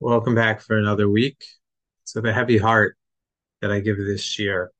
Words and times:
Welcome 0.00 0.36
back 0.36 0.60
for 0.60 0.78
another 0.78 1.10
week. 1.10 1.44
So 2.04 2.20
the 2.20 2.32
heavy 2.32 2.56
heart 2.56 2.96
that 3.60 3.72
I 3.72 3.80
give 3.80 3.96
this 3.96 4.38
year. 4.38 4.70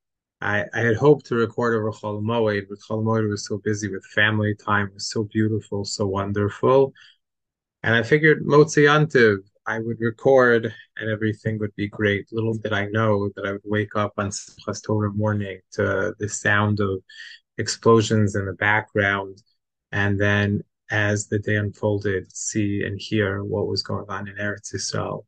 I, 0.40 0.64
I 0.72 0.78
had 0.78 0.94
hoped 0.94 1.26
to 1.26 1.34
record 1.34 1.74
over 1.74 1.90
Chol 1.90 2.22
but 2.68 2.78
Chol 2.78 3.28
was 3.28 3.44
so 3.44 3.58
busy 3.58 3.90
with 3.90 4.04
family 4.14 4.54
time, 4.54 4.92
was 4.94 5.10
so 5.10 5.24
beautiful, 5.24 5.84
so 5.84 6.06
wonderful. 6.06 6.92
And 7.82 7.96
I 7.96 8.04
figured 8.04 8.44
Motzi 8.46 8.84
Yantiv, 8.84 9.38
I 9.66 9.80
would 9.80 9.98
record 9.98 10.72
and 10.96 11.10
everything 11.10 11.58
would 11.58 11.74
be 11.74 11.88
great. 11.88 12.28
Little 12.30 12.54
did 12.54 12.72
I 12.72 12.86
know 12.86 13.28
that 13.34 13.44
I 13.44 13.50
would 13.50 13.62
wake 13.64 13.96
up 13.96 14.12
on 14.18 14.30
Simchas 14.30 14.84
Torah 14.84 15.12
morning 15.12 15.58
to 15.72 16.14
the 16.20 16.28
sound 16.28 16.78
of 16.78 17.02
explosions 17.58 18.36
in 18.36 18.46
the 18.46 18.52
background. 18.52 19.42
And 19.90 20.20
then 20.20 20.62
as 20.90 21.28
the 21.28 21.38
day 21.38 21.56
unfolded, 21.56 22.34
see 22.34 22.82
and 22.84 22.98
hear 23.00 23.44
what 23.44 23.66
was 23.66 23.82
going 23.82 24.06
on 24.08 24.28
in 24.28 24.36
Eretz 24.36 24.74
Israel. 24.74 25.26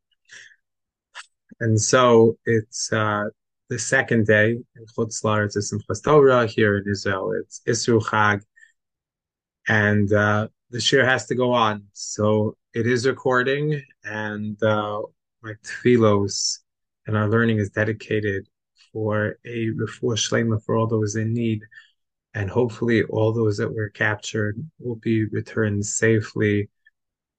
And 1.60 1.80
so 1.80 2.38
it's 2.46 2.92
uh, 2.92 3.24
the 3.68 3.78
second 3.78 4.27
day 4.27 4.51
in 4.52 4.87
Chutz 4.96 5.23
La'aretz 5.23 5.56
is 5.56 5.73
Simchas 5.73 6.02
Torah. 6.02 6.46
Here 6.46 6.78
in 6.78 6.84
Israel, 6.91 7.32
it's 7.38 7.60
Isru 7.68 8.01
Chag. 8.02 8.41
And 9.68 10.12
uh, 10.12 10.48
the 10.70 10.80
shir 10.80 11.04
has 11.04 11.27
to 11.27 11.34
go 11.34 11.52
on. 11.52 11.84
So 11.92 12.56
it 12.73 12.87
is 12.87 13.06
recording, 13.06 13.82
and 14.04 14.60
uh, 14.62 15.02
my 15.42 15.54
tefillos 15.65 16.59
and 17.06 17.16
our 17.16 17.29
learning 17.29 17.59
is 17.59 17.70
dedicated 17.70 18.46
for 18.92 19.37
a 19.45 19.66
refuah 19.68 20.16
shlema 20.16 20.62
for 20.65 20.77
all 20.77 20.87
those 20.87 21.16
in 21.16 21.32
need 21.32 21.62
and 22.34 22.50
hopefully 22.50 23.02
all 23.04 23.32
those 23.32 23.56
that 23.56 23.74
were 23.74 23.88
captured 23.88 24.56
will 24.78 24.96
be 24.96 25.24
returned 25.26 25.84
safely, 25.84 26.68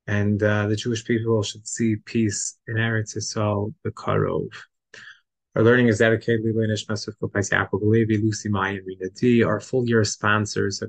and 0.08 0.42
uh, 0.44 0.68
the 0.68 0.76
Jewish 0.76 1.06
people 1.06 1.42
should 1.44 1.68
see 1.68 1.96
peace 1.96 2.58
in 2.68 2.76
Eretz 2.76 3.16
Yisrael, 3.16 3.74
the 3.84 3.92
Karov. 3.92 4.50
Our 5.56 5.64
learning 5.64 5.90
is 5.90 5.98
dedicated 6.00 6.44
to 6.44 6.54
Lenish 6.54 6.88
Mesuf 6.88 7.14
Kopais 7.22 7.52
Yaakov 7.52 7.82
Levi, 7.82 8.16
Lucy 8.24 8.48
Mai, 8.48 8.70
and 8.70 8.88
Rina 8.88 9.10
D. 9.10 9.44
Our 9.44 9.60
full 9.60 9.86
year 9.86 10.06
sponsors, 10.06 10.82
a 10.82 10.88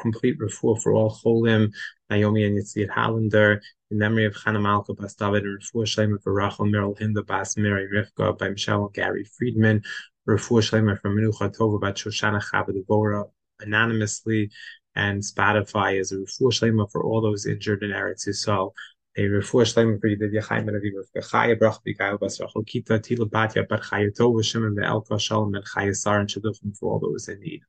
complete 0.00 0.38
refuah 0.38 0.80
for 0.80 0.92
all 0.92 1.10
Cholim, 1.10 1.72
Naomi 2.08 2.44
and 2.44 2.56
Yitzhak 2.56 2.88
Hollander, 2.88 3.60
in 3.90 3.98
memory 3.98 4.24
of 4.24 4.34
Chana 4.34 4.62
Malka 4.62 4.94
Bas 4.94 5.16
David, 5.16 5.42
and 5.42 5.60
refuah 5.60 5.86
Shlema 5.86 6.22
for 6.22 6.32
Rachel 6.32 6.66
Meryl 6.66 6.96
Hinda 6.96 7.26
Bas 7.26 7.56
Mary 7.56 7.88
Rivka 7.92 8.38
by 8.38 8.50
Michelle 8.50 8.84
and 8.84 8.94
Gary 8.94 9.24
Friedman, 9.24 9.82
refuah 10.26 10.62
Shlema 10.62 11.00
from 11.00 11.16
Menucha 11.16 11.56
Tova 11.56 11.80
by 11.80 11.92
Shoshana 11.92 12.42
Chabad 12.42 13.30
anonymously, 13.60 14.50
and 14.94 15.22
Spotify 15.22 16.00
is 16.00 16.12
a 16.12 16.16
refuah 16.16 16.52
shlema 16.52 16.90
for 16.90 17.04
all 17.04 17.20
those 17.20 17.46
injured 17.46 17.82
in 17.82 17.90
Eretz 17.90 18.26
Yisrael. 18.26 18.72
A 19.18 19.22
refuah 19.22 19.64
shlema 19.64 20.00
for 20.00 20.08
Yedid 20.08 20.34
Yachaim 20.34 20.68
and 20.68 20.82
Aviv 20.82 21.22
Chaya 21.22 21.58
Brach 21.58 21.78
B'Gail 21.86 22.18
Bas 22.18 22.40
Rachel 22.40 22.64
Kita 22.64 22.98
Tila 22.98 23.28
Batya 23.28 23.68
Bar 23.68 23.80
Chaya 23.80 24.10
Tov 24.16 24.42
Shimon 24.44 24.74
Ve'elka 24.74 25.20
Shalom 25.20 25.54
and 25.54 25.64
Chaya 25.64 25.94
Sar 25.94 26.20
and 26.20 26.28
Shadduchim 26.28 26.76
for 26.78 26.92
all 26.92 26.98
those 26.98 27.28
in 27.28 27.40
need. 27.40 27.60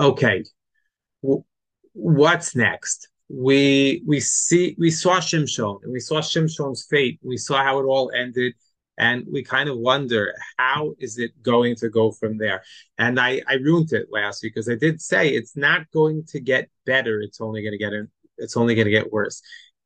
Okay, 0.00 0.44
what's 1.92 2.54
next? 2.54 3.08
We 3.28 4.02
we 4.06 4.20
see 4.20 4.76
we 4.78 4.90
saw 4.90 5.18
Shimshon 5.18 5.82
and 5.82 5.92
we 5.92 6.00
saw 6.00 6.20
Shimshon's 6.20 6.86
fate. 6.88 7.18
We 7.22 7.36
saw 7.36 7.62
how 7.62 7.80
it 7.80 7.84
all 7.84 8.10
ended 8.16 8.54
and 8.98 9.24
we 9.30 9.42
kind 9.42 9.68
of 9.68 9.78
wonder 9.78 10.34
how 10.58 10.94
is 10.98 11.18
it 11.18 11.30
going 11.42 11.76
to 11.76 11.88
go 11.88 12.10
from 12.10 12.38
there? 12.38 12.62
And 12.98 13.18
i 13.18 13.40
i 13.48 13.54
ruined 13.54 13.92
it 13.92 14.08
last 14.10 14.42
week 14.42 14.54
because 14.54 14.68
i 14.68 14.74
did 14.74 15.00
say 15.00 15.28
it's 15.28 15.56
not 15.56 15.90
going 15.92 16.24
to 16.28 16.40
get 16.40 16.68
better. 16.84 17.20
It's 17.20 17.40
only 17.40 17.62
going 17.62 17.72
to 17.72 17.78
get 17.78 17.92
it's 18.38 18.56
only 18.56 18.74
going 18.74 18.86
to 18.86 18.90
get 18.90 19.12
worse. 19.12 19.42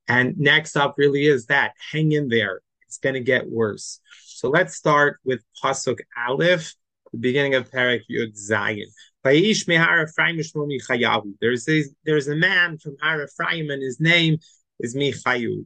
And 0.09 0.37
next 0.39 0.77
up 0.77 0.95
really 0.99 1.27
is 1.27 1.47
that 1.47 1.73
hang 1.93 2.13
in 2.13 2.29
there. 2.29 2.61
It's 2.87 2.99
going 2.99 3.15
to 3.15 3.21
get 3.21 3.49
worse. 3.49 4.01
So 4.25 4.51
let's 4.51 4.75
start 4.75 5.21
with 5.25 5.43
pasuk 5.63 6.01
aleph 6.29 6.75
the 7.13 7.19
beginning 7.19 7.55
of 7.55 7.71
parak 7.71 8.01
yud 8.11 8.35
zayin. 8.35 8.87
There's 11.41 11.69
a 11.69 11.85
there's 12.05 12.29
a 12.29 12.37
man 12.37 12.79
from 12.79 12.97
Har 13.01 13.23
Ephraim, 13.23 13.71
and 13.71 13.83
his 13.83 14.01
name 14.01 14.39
is 14.81 14.97
Michayu. 14.97 15.65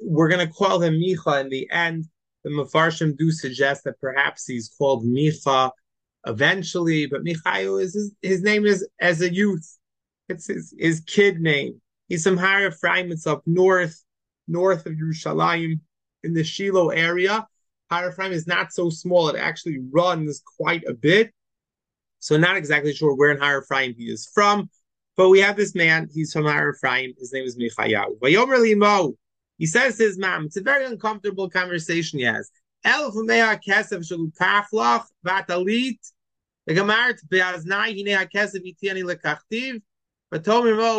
We're 0.00 0.28
going 0.28 0.46
to 0.46 0.52
call 0.52 0.82
him 0.82 0.94
Micha 0.94 1.40
in 1.42 1.48
the 1.48 1.70
end 1.70 2.06
the 2.44 2.50
Mefarshim 2.50 3.16
do 3.16 3.30
suggest 3.30 3.84
that 3.84 4.00
perhaps 4.00 4.46
he's 4.46 4.68
called 4.68 5.04
Micha 5.04 5.70
eventually, 6.26 7.06
but 7.06 7.24
Michayu 7.24 7.82
is 7.82 7.94
his, 7.94 8.12
his, 8.22 8.42
name 8.42 8.66
is 8.66 8.86
as 9.00 9.20
a 9.20 9.32
youth. 9.32 9.76
It's 10.28 10.46
his, 10.46 10.74
his 10.78 11.00
kid 11.00 11.40
name. 11.40 11.80
He's 12.08 12.24
from 12.24 12.36
Har 12.36 12.66
Ephraim. 12.66 13.10
It's 13.12 13.26
up 13.26 13.42
north, 13.46 14.02
north 14.46 14.86
of 14.86 14.94
Yerushalayim 14.94 15.80
in 16.22 16.34
the 16.34 16.44
Shiloh 16.44 16.90
area. 16.90 17.46
Har 17.90 18.10
Ephraim 18.10 18.32
is 18.32 18.46
not 18.46 18.72
so 18.72 18.90
small. 18.90 19.28
It 19.28 19.38
actually 19.38 19.78
runs 19.90 20.42
quite 20.58 20.84
a 20.86 20.94
bit. 20.94 21.32
So 22.18 22.36
not 22.36 22.56
exactly 22.56 22.92
sure 22.92 23.14
where 23.14 23.30
in 23.30 23.40
Har 23.40 23.62
Ephraim 23.62 23.94
he 23.96 24.04
is 24.04 24.28
from, 24.34 24.68
but 25.16 25.28
we 25.28 25.40
have 25.40 25.56
this 25.56 25.74
man. 25.74 26.08
He's 26.12 26.32
from 26.32 26.44
Har 26.44 26.74
Ephraim. 26.74 27.14
His 27.18 27.32
name 27.32 27.44
is 27.44 27.56
Michayahu. 27.56 28.18
He 29.58 29.66
says 29.66 29.98
to 29.98 30.04
his 30.04 30.18
mom, 30.18 30.46
it's 30.46 30.56
a 30.56 30.62
very 30.62 30.86
uncomfortable 30.86 31.50
conversation 31.50 32.20
he 32.20 32.24
has. 32.24 32.50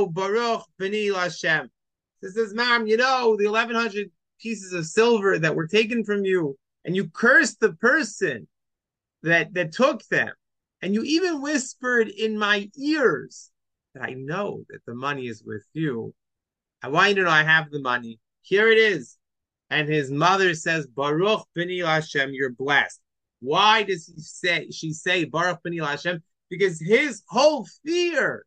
Baruch. 0.07 0.65
He 2.21 2.27
says, 2.27 2.53
mom, 2.53 2.87
you 2.87 2.97
know, 2.97 3.37
the 3.37 3.47
1100 3.47 4.11
pieces 4.41 4.73
of 4.73 4.85
silver 4.85 5.39
that 5.39 5.55
were 5.55 5.67
taken 5.67 6.03
from 6.03 6.25
you, 6.25 6.57
and 6.83 6.95
you 6.95 7.09
cursed 7.09 7.59
the 7.59 7.73
person 7.73 8.47
that, 9.23 9.53
that 9.53 9.71
took 9.71 10.03
them, 10.07 10.31
and 10.81 10.93
you 10.93 11.03
even 11.03 11.41
whispered 11.41 12.09
in 12.09 12.37
my 12.37 12.69
ears 12.77 13.51
that 13.93 14.03
I 14.03 14.13
know 14.13 14.63
that 14.69 14.79
the 14.85 14.95
money 14.95 15.27
is 15.27 15.43
with 15.45 15.65
you. 15.73 16.13
I 16.81 16.89
want 16.89 17.09
you 17.09 17.15
to 17.15 17.23
know 17.23 17.29
I 17.29 17.43
have 17.43 17.69
the 17.69 17.81
money. 17.81 18.19
Here 18.41 18.69
it 18.69 18.77
is. 18.77 19.17
And 19.69 19.87
his 19.87 20.09
mother 20.09 20.53
says, 20.53 20.87
Baruch 20.87 21.45
b'ni 21.55 21.85
Hashem, 21.85 22.33
you're 22.33 22.51
blessed. 22.51 22.99
Why 23.39 23.83
does 23.83 24.07
he 24.07 24.19
say 24.21 24.69
she 24.71 24.93
say 24.93 25.25
Baruch 25.25 25.59
b'ni 25.65 25.85
Hashem? 25.85 26.23
Because 26.49 26.81
his 26.81 27.21
whole 27.27 27.67
fear 27.85 28.45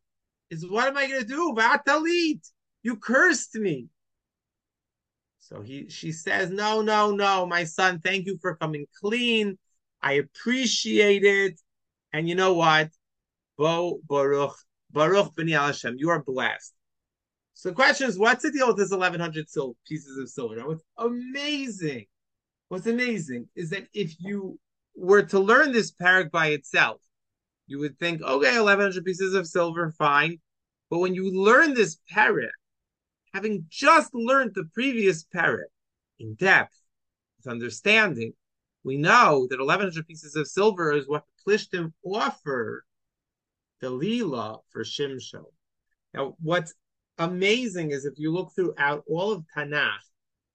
is 0.49 0.67
what 0.67 0.87
am 0.87 0.97
I 0.97 1.07
gonna 1.07 1.23
do? 1.23 1.55
Vatalit, 1.57 2.41
you 2.83 2.97
cursed 2.97 3.55
me. 3.55 3.87
So 5.39 5.61
he 5.61 5.89
she 5.89 6.11
says, 6.11 6.49
No, 6.49 6.81
no, 6.81 7.11
no, 7.11 7.45
my 7.45 7.63
son, 7.63 7.99
thank 7.99 8.25
you 8.25 8.37
for 8.41 8.55
coming 8.55 8.85
clean. 9.01 9.57
I 10.01 10.13
appreciate 10.13 11.23
it. 11.23 11.59
And 12.11 12.27
you 12.27 12.35
know 12.35 12.53
what? 12.53 12.89
Bo 13.57 13.99
Baruch, 14.07 14.55
Baruch 14.91 15.33
b'ni 15.35 15.57
Hashem, 15.57 15.95
you 15.97 16.09
are 16.09 16.21
blessed. 16.21 16.73
So 17.53 17.69
the 17.69 17.75
question 17.75 18.07
is, 18.07 18.17
what's 18.17 18.43
the 18.43 18.51
deal 18.51 18.67
with 18.67 18.77
this 18.77 18.91
1,100 18.91 19.49
sil- 19.49 19.77
pieces 19.87 20.17
of 20.17 20.29
silver? 20.29 20.55
Now, 20.55 20.67
what's 20.67 20.83
amazing, 20.97 22.05
what's 22.67 22.87
amazing 22.87 23.47
is 23.55 23.69
that 23.69 23.87
if 23.93 24.15
you 24.19 24.59
were 24.95 25.23
to 25.23 25.39
learn 25.39 25.71
this 25.71 25.91
parak 25.91 26.31
by 26.31 26.47
itself, 26.47 27.01
you 27.67 27.79
would 27.79 27.97
think, 27.99 28.21
okay, 28.21 28.59
1,100 28.59 29.05
pieces 29.05 29.33
of 29.33 29.47
silver, 29.47 29.91
fine. 29.91 30.39
But 30.89 30.99
when 30.99 31.13
you 31.13 31.31
learn 31.31 31.73
this 31.73 31.97
parak, 32.11 32.49
having 33.33 33.65
just 33.69 34.13
learned 34.13 34.51
the 34.53 34.65
previous 34.73 35.23
parak 35.23 35.71
in 36.19 36.35
depth, 36.35 36.75
with 37.37 37.51
understanding, 37.51 38.33
we 38.83 38.97
know 38.97 39.47
that 39.49 39.59
1,100 39.59 40.07
pieces 40.07 40.35
of 40.35 40.47
silver 40.47 40.91
is 40.91 41.07
what 41.07 41.23
Plishtim 41.45 41.93
offer 42.05 42.83
Delila 43.81 44.59
for 44.69 44.83
Shimshon. 44.83 45.45
Now, 46.13 46.35
what's 46.41 46.73
amazing 47.17 47.91
is 47.91 48.05
if 48.05 48.13
you 48.17 48.31
look 48.31 48.51
throughout 48.55 49.03
all 49.07 49.31
of 49.31 49.43
Tanakh, 49.55 49.99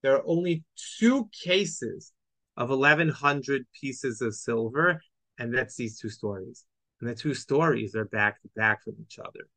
there 0.02 0.16
are 0.16 0.22
only 0.26 0.64
two 0.98 1.28
cases 1.44 2.12
of 2.56 2.70
1100 2.70 3.66
pieces 3.80 4.20
of 4.20 4.34
silver, 4.34 5.00
and 5.38 5.54
that's 5.54 5.76
these 5.76 5.98
two 5.98 6.08
stories. 6.08 6.64
And 7.00 7.08
the 7.08 7.14
two 7.14 7.34
stories 7.34 7.94
are 7.94 8.04
back 8.04 8.40
to 8.42 8.48
back 8.56 8.82
from 8.82 8.94
each 9.00 9.18
other. 9.18 9.48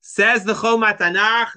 Says 0.00 0.44
the 0.44 0.54
Choma 0.54 0.96
Tanakh, 0.98 1.50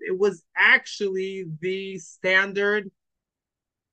it 0.00 0.18
was 0.18 0.42
actually 0.56 1.44
the 1.60 1.98
standard 1.98 2.90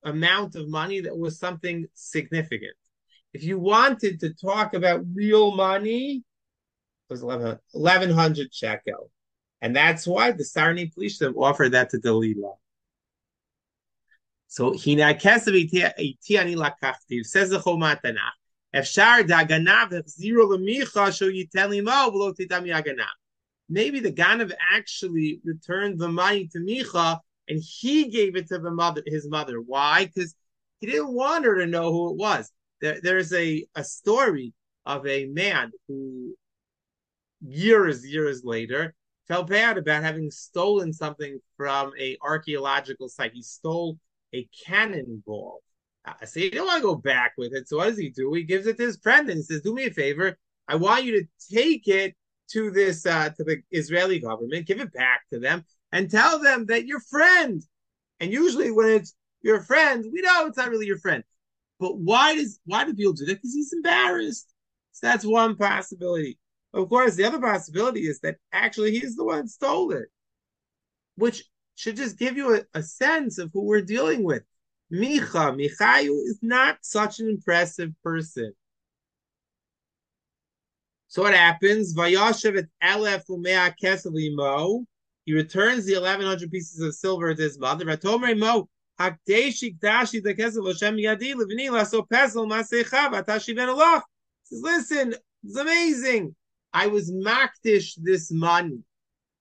amount 0.04 0.56
of 0.56 0.68
money 0.68 1.00
that 1.00 1.16
was 1.16 1.38
something 1.38 1.86
significant. 1.94 2.76
If 3.32 3.44
you 3.44 3.58
wanted 3.58 4.20
to 4.20 4.34
talk 4.34 4.74
about 4.74 5.04
real 5.14 5.54
money, 5.54 6.22
was 7.12 7.22
1100 7.22 8.54
shekel. 8.54 9.10
And 9.60 9.76
that's 9.76 10.06
why 10.06 10.32
the 10.32 10.42
Sarni 10.42 10.92
Plishtim 10.92 11.34
offered 11.36 11.72
that 11.72 11.90
to 11.90 11.98
Delilah. 11.98 12.54
So 14.48 14.72
hina 14.72 15.14
kesav 15.14 15.54
itiani 15.70 16.56
lakachtiv 16.56 17.24
says 17.24 17.50
the 17.50 17.60
Choma 17.60 17.98
Tanakh. 18.04 18.16
Efshar 18.74 19.22
daganav 19.22 20.08
zero 20.08 20.46
lemicha 20.48 21.16
sho 21.16 21.30
yiteli 21.30 21.82
mo 21.82 22.10
v'lo 22.10 22.34
titami 22.34 22.74
aganav. 22.74 23.06
maybe 23.68 24.00
the 24.00 24.12
Ganav 24.12 24.52
actually 24.72 25.40
returned 25.44 25.98
the 25.98 26.08
money 26.08 26.48
to 26.48 26.58
Micha 26.58 27.18
and 27.48 27.62
he 27.62 28.08
gave 28.08 28.36
it 28.36 28.48
to 28.48 28.58
the 28.58 28.70
mother, 28.70 29.02
his 29.06 29.28
mother. 29.28 29.60
Why? 29.60 30.06
Because 30.06 30.34
he 30.80 30.86
didn't 30.86 31.14
want 31.14 31.44
her 31.44 31.58
to 31.58 31.66
know 31.66 31.92
who 31.92 32.10
it 32.10 32.16
was. 32.16 32.50
There, 32.80 32.98
there's 33.02 33.32
a, 33.32 33.66
a 33.74 33.84
story 33.84 34.52
of 34.84 35.06
a 35.06 35.26
man 35.26 35.72
who 35.88 36.34
years, 37.42 38.06
years 38.06 38.42
later 38.44 38.94
felt 39.28 39.48
bad 39.48 39.78
about 39.78 40.02
having 40.02 40.30
stolen 40.30 40.92
something 40.92 41.38
from 41.56 41.92
a 41.98 42.16
archaeological 42.22 43.08
site. 43.08 43.32
He 43.32 43.42
stole 43.42 43.98
a 44.34 44.48
cannonball. 44.64 45.62
I 46.04 46.24
say, 46.24 46.42
you 46.42 46.50
don't 46.50 46.66
want 46.66 46.78
to 46.78 46.88
go 46.88 46.96
back 46.96 47.34
with 47.38 47.52
it. 47.52 47.68
So 47.68 47.76
what 47.76 47.88
does 47.88 47.98
he 47.98 48.10
do? 48.10 48.32
He 48.34 48.42
gives 48.42 48.66
it 48.66 48.76
to 48.78 48.82
his 48.82 48.96
friend 48.96 49.28
and 49.28 49.38
he 49.38 49.42
says, 49.42 49.62
"Do 49.62 49.72
me 49.72 49.84
a 49.84 49.90
favor. 49.90 50.36
I 50.66 50.74
want 50.74 51.04
you 51.04 51.20
to 51.20 51.54
take 51.54 51.86
it 51.86 52.16
to 52.50 52.70
this 52.70 53.06
uh, 53.06 53.30
to 53.30 53.44
the 53.44 53.62
Israeli 53.70 54.18
government, 54.18 54.66
give 54.66 54.80
it 54.80 54.92
back 54.92 55.22
to 55.32 55.38
them, 55.38 55.64
and 55.92 56.10
tell 56.10 56.40
them 56.40 56.66
that 56.66 56.86
your 56.86 57.00
friend." 57.00 57.62
And 58.18 58.32
usually, 58.32 58.72
when 58.72 58.88
it's 58.88 59.14
your 59.42 59.62
friend, 59.62 60.04
we 60.12 60.22
know 60.22 60.46
it's 60.46 60.56
not 60.56 60.70
really 60.70 60.86
your 60.86 60.98
friend. 60.98 61.22
But 61.78 61.98
why 61.98 62.34
does 62.34 62.58
why 62.64 62.84
do 62.84 62.94
people 62.94 63.12
do 63.12 63.26
that? 63.26 63.36
Because 63.36 63.54
he's 63.54 63.72
embarrassed. 63.72 64.52
So 64.92 65.06
that's 65.06 65.24
one 65.24 65.56
possibility. 65.56 66.38
Of 66.74 66.88
course, 66.88 67.16
the 67.16 67.24
other 67.24 67.40
possibility 67.40 68.06
is 68.06 68.20
that 68.20 68.36
actually 68.52 68.92
he's 68.92 69.16
the 69.16 69.24
one 69.24 69.46
stole 69.46 69.92
it, 69.92 70.08
which 71.16 71.44
should 71.74 71.96
just 71.96 72.18
give 72.18 72.36
you 72.36 72.54
a, 72.56 72.62
a 72.74 72.82
sense 72.82 73.38
of 73.38 73.50
who 73.52 73.64
we're 73.64 73.82
dealing 73.82 74.22
with. 74.22 74.42
Micha, 74.92 75.54
Michayu 75.56 76.12
is 76.24 76.38
not 76.42 76.78
such 76.82 77.20
an 77.20 77.28
impressive 77.28 77.90
person. 78.02 78.52
So 81.08 81.22
what 81.22 81.34
happens? 81.34 81.94
Vayashev 81.94 82.66
elef 82.82 83.24
umea 83.28 84.86
He 85.24 85.34
returns 85.34 85.84
the 85.84 85.94
1100 85.94 86.50
pieces 86.50 86.80
of 86.80 86.94
silver 86.94 87.34
to 87.34 87.42
his 87.42 87.58
mother. 87.58 87.84
Vatomer 87.84 88.38
mo 88.38 88.68
hakdeshi 88.98 89.78
dashi 89.78 90.22
the. 90.22 90.32
Says, 94.44 94.60
listen, 94.62 95.14
it's 95.44 95.56
amazing. 95.56 96.34
I 96.72 96.86
was 96.86 97.12
makdish 97.12 97.94
this 97.96 98.30
money. 98.30 98.78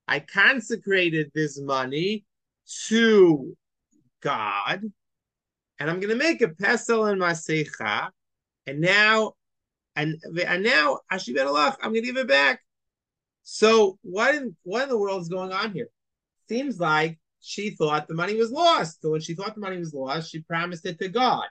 I 0.07 0.19
consecrated 0.19 1.31
this 1.33 1.59
money 1.59 2.25
to 2.87 3.55
God, 4.21 4.81
and 5.79 5.89
I'm 5.89 5.99
going 5.99 6.09
to 6.09 6.15
make 6.15 6.41
a 6.41 6.47
pesel 6.47 7.11
and 7.11 7.21
masecha, 7.21 8.09
and 8.67 8.81
now, 8.81 9.33
and 9.95 10.21
and 10.45 10.63
now 10.63 10.99
Ashi 11.11 11.33
ben 11.33 11.47
Allah, 11.47 11.77
I'm 11.81 11.91
going 11.91 12.03
to 12.03 12.07
give 12.07 12.17
it 12.17 12.27
back. 12.27 12.61
So 13.43 13.97
what 14.01 14.35
in 14.35 14.55
what 14.63 14.83
in 14.83 14.89
the 14.89 14.97
world 14.97 15.21
is 15.21 15.29
going 15.29 15.51
on 15.51 15.73
here? 15.73 15.87
Seems 16.49 16.79
like 16.79 17.19
she 17.41 17.71
thought 17.71 18.07
the 18.07 18.13
money 18.13 18.35
was 18.35 18.51
lost. 18.51 19.01
So 19.01 19.11
when 19.11 19.21
she 19.21 19.33
thought 19.33 19.55
the 19.55 19.61
money 19.61 19.77
was 19.77 19.93
lost, 19.93 20.31
she 20.31 20.41
promised 20.41 20.85
it 20.85 20.99
to 20.99 21.09
God. 21.09 21.45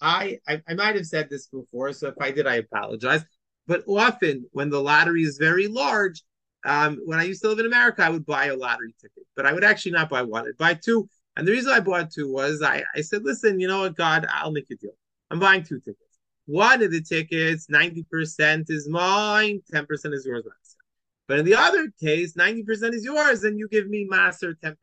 I, 0.00 0.40
I, 0.48 0.60
I 0.68 0.74
might 0.74 0.96
have 0.96 1.06
said 1.06 1.30
this 1.30 1.46
before, 1.46 1.92
so 1.92 2.08
if 2.08 2.14
I 2.20 2.32
did, 2.32 2.46
I 2.46 2.56
apologize. 2.56 3.24
But 3.72 3.84
often, 3.88 4.44
when 4.52 4.68
the 4.68 4.82
lottery 4.82 5.22
is 5.22 5.38
very 5.38 5.66
large, 5.66 6.22
um, 6.66 7.00
when 7.06 7.18
I 7.18 7.22
used 7.22 7.40
to 7.40 7.48
live 7.48 7.58
in 7.58 7.64
America, 7.64 8.04
I 8.04 8.10
would 8.10 8.26
buy 8.26 8.48
a 8.48 8.54
lottery 8.54 8.94
ticket, 9.00 9.24
but 9.34 9.46
I 9.46 9.54
would 9.54 9.64
actually 9.64 9.92
not 9.92 10.10
buy 10.10 10.20
one. 10.20 10.46
I'd 10.46 10.58
buy 10.58 10.74
two. 10.74 11.08
And 11.36 11.48
the 11.48 11.52
reason 11.52 11.72
I 11.72 11.80
bought 11.80 12.10
two 12.10 12.30
was 12.30 12.60
I, 12.60 12.84
I 12.94 13.00
said, 13.00 13.24
listen, 13.24 13.58
you 13.58 13.68
know 13.68 13.80
what, 13.80 13.96
God, 13.96 14.26
I'll 14.30 14.52
make 14.52 14.66
a 14.70 14.76
deal. 14.76 14.92
I'm 15.30 15.40
buying 15.40 15.64
two 15.64 15.80
tickets. 15.80 16.18
One 16.44 16.82
of 16.82 16.90
the 16.90 17.00
tickets, 17.00 17.66
90% 17.68 18.66
is 18.68 18.90
mine, 18.90 19.62
10% 19.72 20.12
is 20.12 20.26
yours. 20.26 20.44
But 21.26 21.38
in 21.38 21.46
the 21.46 21.54
other 21.54 21.90
case, 21.98 22.34
90% 22.34 22.92
is 22.92 23.06
yours, 23.06 23.44
and 23.44 23.58
you 23.58 23.68
give 23.68 23.88
me 23.88 24.04
master 24.04 24.54
10%. 24.62 24.76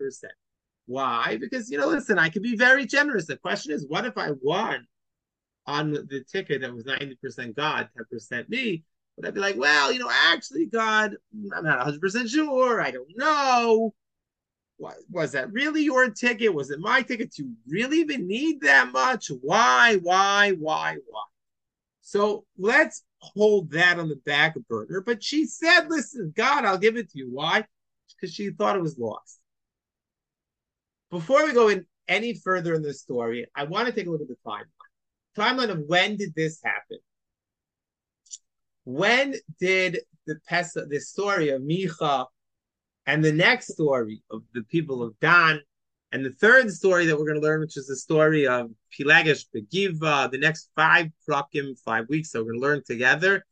Why? 0.88 1.38
Because, 1.40 1.70
you 1.70 1.78
know, 1.78 1.90
listen, 1.90 2.18
I 2.18 2.30
could 2.30 2.42
be 2.42 2.56
very 2.56 2.88
generous. 2.88 3.28
The 3.28 3.38
question 3.38 3.72
is, 3.72 3.86
what 3.88 4.06
if 4.06 4.18
I 4.18 4.32
won 4.42 4.88
on 5.70 5.92
the 5.92 6.24
ticket 6.30 6.62
that 6.62 6.74
was 6.74 6.84
90% 6.84 7.56
God, 7.56 7.90
10% 8.12 8.50
me, 8.50 8.84
but 9.16 9.28
I'd 9.28 9.34
be 9.36 9.40
like, 9.40 9.58
well, 9.58 9.92
you 9.92 10.00
know, 10.00 10.10
actually, 10.12 10.66
God, 10.66 11.16
I'm 11.56 11.64
not 11.64 11.86
100% 11.86 12.28
sure. 12.28 12.82
I 12.82 12.90
don't 12.90 13.16
know. 13.16 13.94
Was 15.12 15.34
that 15.34 15.52
really 15.52 15.84
your 15.84 16.10
ticket? 16.10 16.54
Was 16.54 16.72
it 16.72 16.80
my 16.80 17.02
ticket? 17.02 17.34
Do 17.34 17.44
you 17.44 17.54
really 17.68 18.00
even 18.00 18.28
need 18.28 18.62
that 18.62 18.92
much? 18.92 19.30
Why, 19.42 19.98
why, 20.02 20.52
why, 20.52 20.98
why? 21.08 21.24
So 22.02 22.46
let's 22.58 23.04
hold 23.20 23.72
that 23.72 24.00
on 24.00 24.10
the 24.10 24.16
back 24.16 24.56
burner. 24.70 25.02
But 25.02 25.22
she 25.22 25.46
said, 25.46 25.90
listen, 25.90 26.34
God, 26.36 26.66
I'll 26.66 26.78
give 26.78 26.98
it 26.98 27.12
to 27.12 27.20
you. 27.20 27.30
Why? 27.30 27.66
Because 28.16 28.34
she 28.34 28.50
thought 28.50 28.78
it 28.78 28.82
was 28.82 28.98
lost. 28.98 29.40
Before 31.12 31.46
we 31.46 31.54
go 31.54 31.68
in 31.68 31.86
any 32.08 32.34
further 32.34 32.74
in 32.74 32.82
the 32.82 32.94
story, 32.94 33.46
I 33.54 33.66
want 33.66 33.88
to 33.88 33.94
take 33.94 34.08
a 34.08 34.10
look 34.10 34.22
at 34.22 34.28
the 34.28 34.38
timeline 34.46 34.64
timeline 35.38 35.70
of 35.70 35.84
when 35.88 36.18
did 36.18 36.34
this 36.36 36.60
happen? 36.64 37.00
When 38.84 39.36
did 39.60 40.00
the 40.26 40.40
Pesa, 40.50 40.88
the 40.88 41.00
story 41.00 41.50
of 41.50 41.62
Micha, 41.62 42.26
and 43.06 43.24
the 43.24 43.32
next 43.32 43.74
story 43.74 44.22
of 44.30 44.44
the 44.54 44.64
people 44.64 45.02
of 45.04 45.20
Dan, 45.20 45.62
and 46.12 46.26
the 46.26 46.32
third 46.32 46.72
story 46.72 47.06
that 47.06 47.18
we're 47.18 47.26
going 47.26 47.40
to 47.40 47.48
learn, 47.48 47.60
which 47.60 47.78
is 47.78 47.88
the 47.88 47.96
story 47.96 48.48
of 48.48 48.72
Pilagish 48.98 49.46
Begiva, 49.56 50.32
the 50.32 50.40
next 50.40 50.70
five 50.76 51.10
prakim, 51.28 51.80
five 51.80 52.08
weeks 52.10 52.32
that 52.32 52.40
we're 52.40 52.52
going 52.52 52.62
to 52.62 52.68
learn 52.68 52.84
together. 52.86 53.46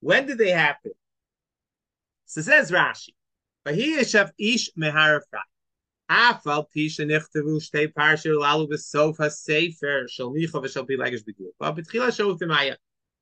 When 0.00 0.26
did 0.26 0.38
they 0.38 0.50
happen? 0.50 0.92
So 2.26 2.40
says 2.42 2.70
Rashi, 2.70 3.10
ish. 3.66 4.70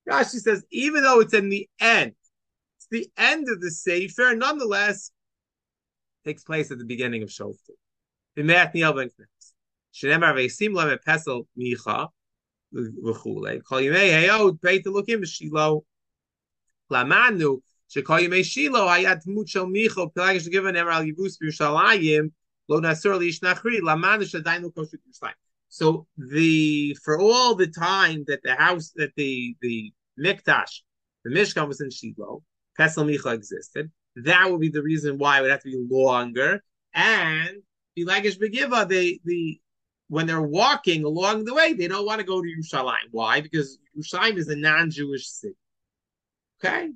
Rashi 0.09 0.41
says, 0.41 0.65
even 0.71 1.03
though 1.03 1.21
it's 1.21 1.35
in 1.35 1.51
the 1.51 1.69
end, 1.81 2.15
it's 2.79 2.87
the 2.91 3.11
end 3.19 3.49
of 3.51 3.61
the 3.61 3.71
sefer, 3.71 4.35
nonetheless, 4.35 5.11
takes 6.25 6.43
place 6.45 6.71
at 6.71 6.79
the 6.79 6.85
beginning 6.85 7.23
of 7.23 7.29
Shoftim. 7.29 7.77
So 25.69 26.07
the 26.17 26.97
for 27.03 27.21
all 27.21 27.55
the 27.55 27.67
time 27.67 28.25
that 28.27 28.41
the 28.43 28.55
house 28.55 28.93
that 28.97 29.13
the 29.17 29.57
the 29.61 29.93
mikdash, 30.19 30.81
the 31.25 31.31
mishkan 31.31 31.69
was 31.69 31.81
in 31.81 31.91
Shiloh, 31.91 32.43
Pesel 32.79 33.05
Micha 33.05 33.35
existed. 33.35 33.91
That 34.17 34.51
would 34.51 34.61
be 34.61 34.71
the 34.71 34.83
reason 34.83 35.19
why 35.19 35.39
it 35.39 35.43
would 35.43 35.51
have 35.51 35.63
to 35.63 35.71
be 35.71 35.87
longer. 35.91 36.63
And 36.95 37.63
Bilagish 37.97 38.39
Begiva, 38.39 38.89
they 38.89 39.21
the 39.25 39.61
when 40.09 40.27
they're 40.27 40.41
walking 40.41 41.05
along 41.05 41.45
the 41.45 41.55
way, 41.55 41.75
they 41.75 41.87
don't 41.87 42.07
want 42.07 42.21
to 42.21 42.27
go 42.27 42.41
to 42.41 42.49
Yerushalayim. 42.49 43.09
Why? 43.11 43.43
Because 43.43 43.79
Yerushalayim 43.97 44.39
is 44.39 44.49
a 44.49 44.57
non-Jewish 44.57 45.29
city. 45.29 45.55
Okay, 46.65 46.91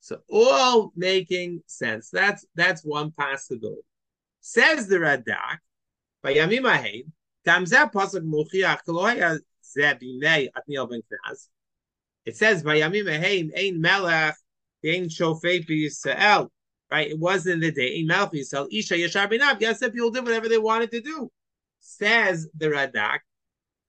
so 0.00 0.20
all 0.30 0.92
making 0.96 1.62
sense. 1.66 2.08
That's 2.10 2.46
that's 2.54 2.84
one 2.84 3.10
possibility. 3.10 3.82
Says 4.44 4.88
the 4.88 4.96
Radak, 4.96 5.58
by 6.20 6.34
Yamim 6.34 6.68
Aheim, 6.68 7.12
Tamzeh 7.46 7.92
Pasuk 7.92 8.24
Muchiach 8.24 8.80
Loya 8.88 9.38
Zebimei 9.64 10.48
Atniel 10.50 10.90
Ben 10.90 11.00
Knaz. 11.00 11.46
It 12.26 12.36
says 12.36 12.64
by 12.64 12.78
Yamim 12.78 13.06
Aheim, 13.06 13.52
Ein 13.56 13.80
Melech, 13.80 14.34
Ein 14.84 15.08
Shofei 15.08 15.64
Yisrael. 15.64 16.48
Right? 16.90 17.12
It 17.12 17.20
was 17.20 17.46
in 17.46 17.60
the 17.60 17.70
day, 17.70 18.00
Ein 18.00 18.08
Melech 18.08 18.32
Yisrael, 18.32 18.66
Isha 18.72 18.94
Yeshar 18.94 19.30
Binab. 19.30 19.60
Yes, 19.60 19.78
the 19.78 19.92
people 19.92 20.10
did 20.10 20.24
whatever 20.24 20.48
they 20.48 20.58
wanted 20.58 20.90
to 20.90 21.00
do. 21.00 21.30
Says 21.78 22.48
the 22.58 22.66
Radak, 22.66 23.20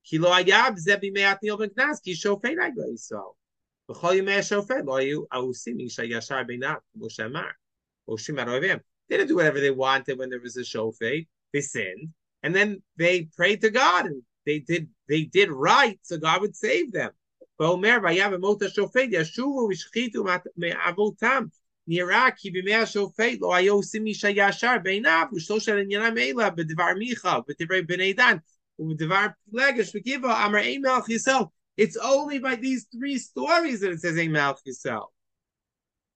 Ki 0.05 0.19
lo 0.19 0.29
ayab 0.29 0.77
Zebimei 0.77 1.35
Atniel 1.35 1.57
Ben 1.57 1.69
Knaz, 1.69 1.99
Ki 1.99 2.13
Shofei 2.13 2.55
Nagla 2.55 2.93
Yisrael. 2.93 3.33
B'chol 3.89 4.21
Yimei 4.21 4.37
Shofei, 4.37 4.85
Lo 4.85 4.97
Yu 4.97 5.27
Ahusim 5.33 5.83
Isha 5.83 6.03
Yeshar 6.03 6.47
Binab, 6.47 6.77
Moshe 6.95 7.25
Amar. 7.25 7.55
Oshim 8.07 8.37
Aroivim. 8.37 8.81
They 9.12 9.16
didn't 9.16 9.28
do 9.28 9.36
whatever 9.36 9.60
they 9.60 9.70
wanted 9.70 10.18
when 10.18 10.30
there 10.30 10.40
was 10.40 10.56
a 10.56 10.62
shofet. 10.62 11.26
They 11.52 11.60
sinned, 11.60 12.08
and 12.42 12.54
then 12.54 12.82
they 12.96 13.28
prayed 13.36 13.60
to 13.62 13.70
God, 13.70 14.06
and 14.06 14.22
they 14.44 14.58
did 14.58 14.88
they 15.08 15.22
did 15.24 15.50
right, 15.50 15.98
so 16.02 16.18
God 16.18 16.40
would 16.42 16.56
save 16.56 16.92
them. 16.92 17.10
ואומר 17.60 17.96
ויבא 18.02 18.36
השופט 18.66 19.08
ישובו 19.10 19.68
ושחיתו 19.70 20.24
מאבותם 20.56 21.44
נראה 21.86 22.28
כי 22.36 22.50
בימי 22.50 22.74
השופט 22.74 23.38
לא 23.40 23.54
היו 23.54 23.74
עושים 23.74 24.06
איש 24.06 24.24
הישר 24.24 24.76
בעיניו 24.82 25.26
ושלוש 25.34 25.68
עניינם 25.68 26.18
אלה 26.18 26.50
בדבר 26.50 26.84
מיכה 26.98 27.38
ובדברי 27.38 27.82
בני 27.82 28.12
דן 28.12 28.36
ובדבר 28.78 29.26
פלגש 29.50 29.92
וגיבה 29.94 30.46
אמר 30.46 30.58
אין 30.58 30.82
מלך 30.82 31.08
ישראל. 31.08 31.44
It's 31.80 31.96
only 31.96 32.38
by 32.38 32.56
these 32.56 32.86
three 32.94 33.18
stories 33.18 33.80
that 33.80 33.92
it 33.92 34.00
says 34.00 34.18
אין 34.18 34.32
מלך 34.32 34.66
ישראל. 34.66 35.11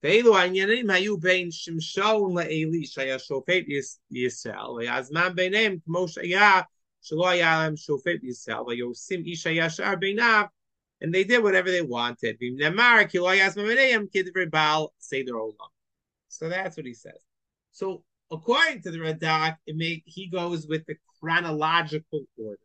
ואילו 0.02 0.36
העניינים 0.36 0.90
היו 0.90 1.18
בין 1.18 1.50
שמשון 1.50 2.38
לעלי 2.38 2.86
שהיה 2.86 3.18
שופט 3.18 3.64
ישראל, 4.10 4.70
והזמן 4.78 5.28
ביניהם 5.34 5.76
כמו 5.84 6.08
שהיה 6.08 6.60
שלא 7.02 7.28
היה 7.28 7.58
להם 7.58 7.76
שופט 7.76 8.24
ישראל, 8.24 8.60
ויוסים 8.60 9.24
איש 9.24 9.46
הישר 9.46 9.94
ביניו, 9.98 10.44
and 11.02 11.12
they 11.12 11.24
did 11.24 11.42
whatever 11.42 11.70
they 11.70 11.82
wanted. 11.82 12.38
So 16.28 16.48
that's 16.48 16.76
what 16.76 16.86
he 16.86 16.94
says. 16.94 17.20
So 17.72 18.04
according 18.30 18.82
to 18.82 18.90
the 18.92 18.98
Radak, 18.98 19.56
it 19.66 19.76
make 19.76 20.04
he 20.06 20.28
goes 20.28 20.66
with 20.66 20.86
the 20.86 20.96
chronological 21.18 22.22
order. 22.38 22.58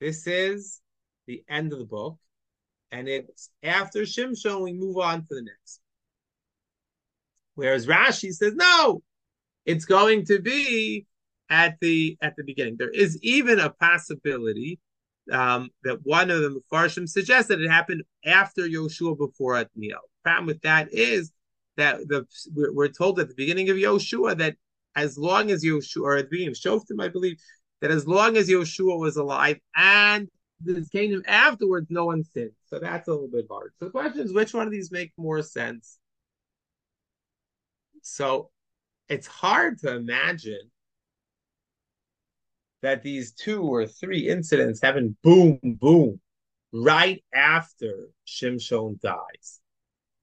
This 0.00 0.26
is 0.26 0.80
the 1.26 1.44
end 1.48 1.72
of 1.72 1.78
the 1.78 1.84
book, 1.84 2.18
and 2.91 3.07
it's 3.07 3.49
after 3.63 4.01
Shimshon 4.01 4.61
we 4.61 4.73
move 4.73 4.97
on 4.97 5.21
to 5.21 5.35
the 5.35 5.41
next. 5.41 5.81
Whereas 7.55 7.87
Rashi 7.87 8.31
says 8.31 8.53
no, 8.55 9.01
it's 9.65 9.85
going 9.85 10.25
to 10.25 10.39
be 10.39 11.05
at 11.49 11.77
the 11.79 12.17
at 12.21 12.35
the 12.35 12.43
beginning. 12.43 12.75
There 12.77 12.89
is 12.89 13.19
even 13.21 13.59
a 13.59 13.69
possibility 13.69 14.79
um, 15.31 15.69
that 15.83 15.99
one 16.03 16.29
of 16.29 16.41
the 16.41 16.61
Mepharshim 16.61 17.07
suggests 17.07 17.49
that 17.49 17.61
it 17.61 17.69
happened 17.69 18.03
after 18.25 18.63
Yoshua 18.63 19.17
before 19.17 19.55
Atniel. 19.55 19.99
Problem 20.23 20.45
with 20.47 20.61
that 20.61 20.93
is 20.93 21.31
that 21.77 21.97
the 22.07 22.25
we're, 22.53 22.73
we're, 22.73 22.87
told 22.87 23.19
at 23.19 23.27
the 23.27 23.35
beginning 23.35 23.69
of 23.69 23.77
Yoshua 23.77 24.37
that 24.37 24.55
as 24.95 25.17
long 25.17 25.51
as 25.51 25.63
Yoshua 25.63 26.01
or 26.01 26.17
at 26.17 26.25
the 26.25 26.29
beginning 26.29 26.51
of 26.51 26.57
Shoftim, 26.57 27.01
I 27.03 27.09
believe 27.09 27.37
that 27.81 27.91
as 27.91 28.07
long 28.07 28.37
as 28.37 28.49
Yoshua 28.49 28.97
was 28.97 29.17
alive 29.17 29.59
and 29.75 30.29
the 30.61 30.85
kingdom 30.91 31.23
afterwards, 31.27 31.87
no 31.89 32.05
one 32.05 32.23
sins. 32.23 32.53
So 32.67 32.79
that's 32.79 33.07
a 33.07 33.11
little 33.11 33.27
bit 33.27 33.45
hard. 33.49 33.73
So 33.79 33.85
the 33.85 33.91
question 33.91 34.21
is, 34.21 34.33
which 34.33 34.53
one 34.53 34.65
of 34.65 34.71
these 34.71 34.91
make 34.91 35.11
more 35.17 35.41
sense? 35.41 35.99
So 38.01 38.49
it's 39.09 39.27
hard 39.27 39.79
to 39.79 39.95
imagine 39.95 40.71
that 42.81 43.03
these 43.03 43.31
two 43.31 43.63
or 43.63 43.87
three 43.87 44.27
incidents 44.27 44.81
happen 44.81 45.17
boom, 45.23 45.59
boom, 45.63 46.19
right 46.71 47.23
after 47.33 48.09
Shimshon 48.27 48.99
dies. 49.01 49.59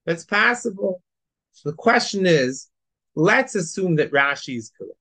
That's 0.06 0.24
possible. 0.24 1.02
So 1.52 1.70
the 1.70 1.76
question 1.76 2.26
is, 2.26 2.68
let's 3.14 3.54
assume 3.54 3.96
that 3.96 4.12
Rashi 4.12 4.56
is 4.56 4.70
correct. 4.76 4.96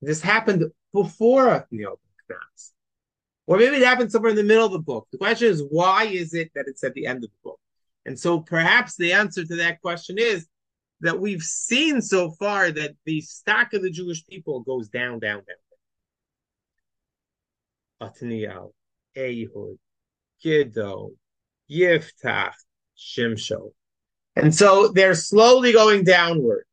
This 0.00 0.20
happened 0.20 0.64
before 0.92 1.48
Othniel 1.48 1.98
Knas. 2.30 2.72
Or 3.48 3.56
maybe 3.56 3.76
it 3.76 3.82
happened 3.82 4.12
somewhere 4.12 4.32
in 4.32 4.36
the 4.36 4.42
middle 4.42 4.66
of 4.66 4.72
the 4.72 4.78
book. 4.78 5.08
The 5.10 5.16
question 5.16 5.48
is, 5.48 5.64
why 5.70 6.04
is 6.04 6.34
it 6.34 6.50
that 6.54 6.66
it's 6.68 6.84
at 6.84 6.92
the 6.92 7.06
end 7.06 7.24
of 7.24 7.30
the 7.30 7.36
book? 7.42 7.58
And 8.04 8.20
so 8.20 8.40
perhaps 8.40 8.94
the 8.94 9.14
answer 9.14 9.42
to 9.42 9.56
that 9.56 9.80
question 9.80 10.16
is 10.18 10.46
that 11.00 11.18
we've 11.18 11.42
seen 11.42 12.02
so 12.02 12.30
far 12.32 12.70
that 12.70 12.92
the 13.06 13.22
stock 13.22 13.72
of 13.72 13.80
the 13.80 13.90
Jewish 13.90 14.26
people 14.26 14.60
goes 14.60 14.90
down, 14.90 15.18
down, 15.18 15.44
down. 15.46 15.56
Othniel, 18.02 18.74
Ehud, 19.16 19.78
Giddo, 20.44 21.12
Yiftach, 21.70 22.52
Shimsho. 22.98 23.72
And 24.36 24.54
so 24.54 24.88
they're 24.88 25.14
slowly 25.14 25.72
going 25.72 26.04
downward. 26.04 26.64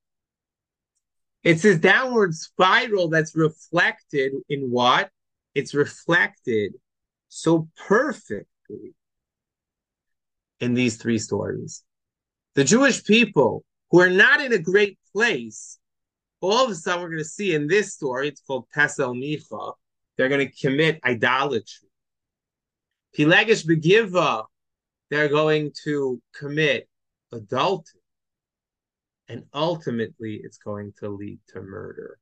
It's 1.42 1.62
this 1.62 1.80
downward 1.80 2.36
spiral 2.36 3.08
that's 3.08 3.34
reflected 3.34 4.34
in 4.50 4.70
what? 4.72 5.10
It's 5.56 5.74
reflected 5.74 6.74
so 7.30 7.70
perfectly 7.76 8.94
in 10.60 10.74
these 10.74 10.98
three 10.98 11.18
stories. 11.18 11.84
The 12.56 12.64
Jewish 12.64 13.04
people 13.04 13.64
who 13.90 14.02
are 14.02 14.10
not 14.10 14.42
in 14.42 14.54
a 14.54 14.60
great 14.60 15.00
place, 15.14 15.80
all 16.42 16.66
of 16.66 16.72
a 16.72 16.76
sudden 16.76 17.02
we're 17.02 17.10
going 17.10 17.20
to 17.20 17.26
see 17.26 17.56
in 17.56 17.68
this 17.68 17.94
story, 17.94 18.28
it's 18.28 18.42
called 18.42 18.68
Pesel 18.76 19.16
Micha, 19.16 19.74
they're 20.18 20.30
going 20.30 20.48
to 20.48 20.62
commit 20.62 21.00
idolatry. 21.04 21.90
Pilegish 23.18 23.66
Begiva, 23.66 24.44
they're 25.10 25.30
going 25.30 25.72
to 25.84 26.22
commit 26.34 26.88
adultery. 27.32 28.02
And 29.28 29.44
ultimately, 29.54 30.42
it's 30.44 30.58
going 30.58 30.94
to 31.00 31.10
lead 31.10 31.40
to 31.50 31.62
murder. 31.62 32.20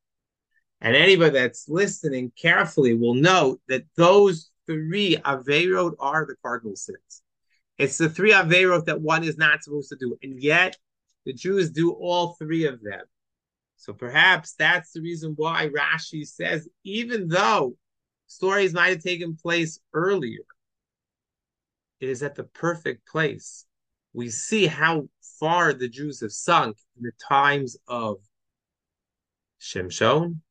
And 0.84 0.98
anybody 0.98 1.32
that's 1.32 1.70
listening 1.70 2.34
carefully 2.40 2.94
will 2.94 3.16
note 3.16 3.62
that 3.70 3.86
those 3.96 4.52
three 4.66 5.16
Averot 5.16 5.96
are 5.98 6.26
the 6.26 6.36
cardinal 6.42 6.76
sins. 6.76 7.22
It's 7.78 7.98
the 7.98 8.10
three 8.10 8.34
Averot 8.34 8.86
that 8.86 9.02
one 9.02 9.24
is 9.24 9.38
not 9.38 9.64
supposed 9.64 9.90
to 9.90 9.96
do. 9.96 10.18
And 10.22 10.44
yet, 10.44 10.78
the 11.26 11.32
Jews 11.32 11.72
do 11.72 11.92
all 11.92 12.34
three 12.34 12.66
of 12.66 12.84
them. 12.84 13.02
So 13.78 13.94
perhaps 13.94 14.56
that's 14.60 14.92
the 14.92 15.02
reason 15.02 15.34
why 15.38 15.70
Rashi 15.70 16.28
says, 16.28 16.68
even 16.84 17.30
though 17.30 17.78
stories 18.28 18.74
might 18.74 18.90
have 18.90 19.04
taken 19.04 19.38
place 19.38 19.80
earlier. 19.94 20.44
It 22.02 22.10
is 22.10 22.24
at 22.24 22.36
the 22.36 22.44
perfect 22.44 23.08
place. 23.08 23.66
We 24.12 24.30
see 24.30 24.68
how 24.68 25.08
far 25.40 25.72
the 25.72 25.88
Jews 25.88 26.20
have 26.20 26.34
sunk 26.34 26.78
in 26.98 27.04
the 27.04 27.14
times 27.26 27.78
of 27.88 28.18
Shimshon, 29.62 30.42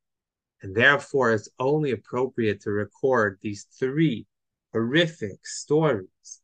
and 0.62 0.74
therefore 0.74 1.32
it's 1.32 1.48
only 1.58 1.90
appropriate 1.90 2.60
to 2.62 2.70
record 2.70 3.38
these 3.42 3.66
three 3.78 4.26
horrific 4.72 5.46
stories 5.46 6.40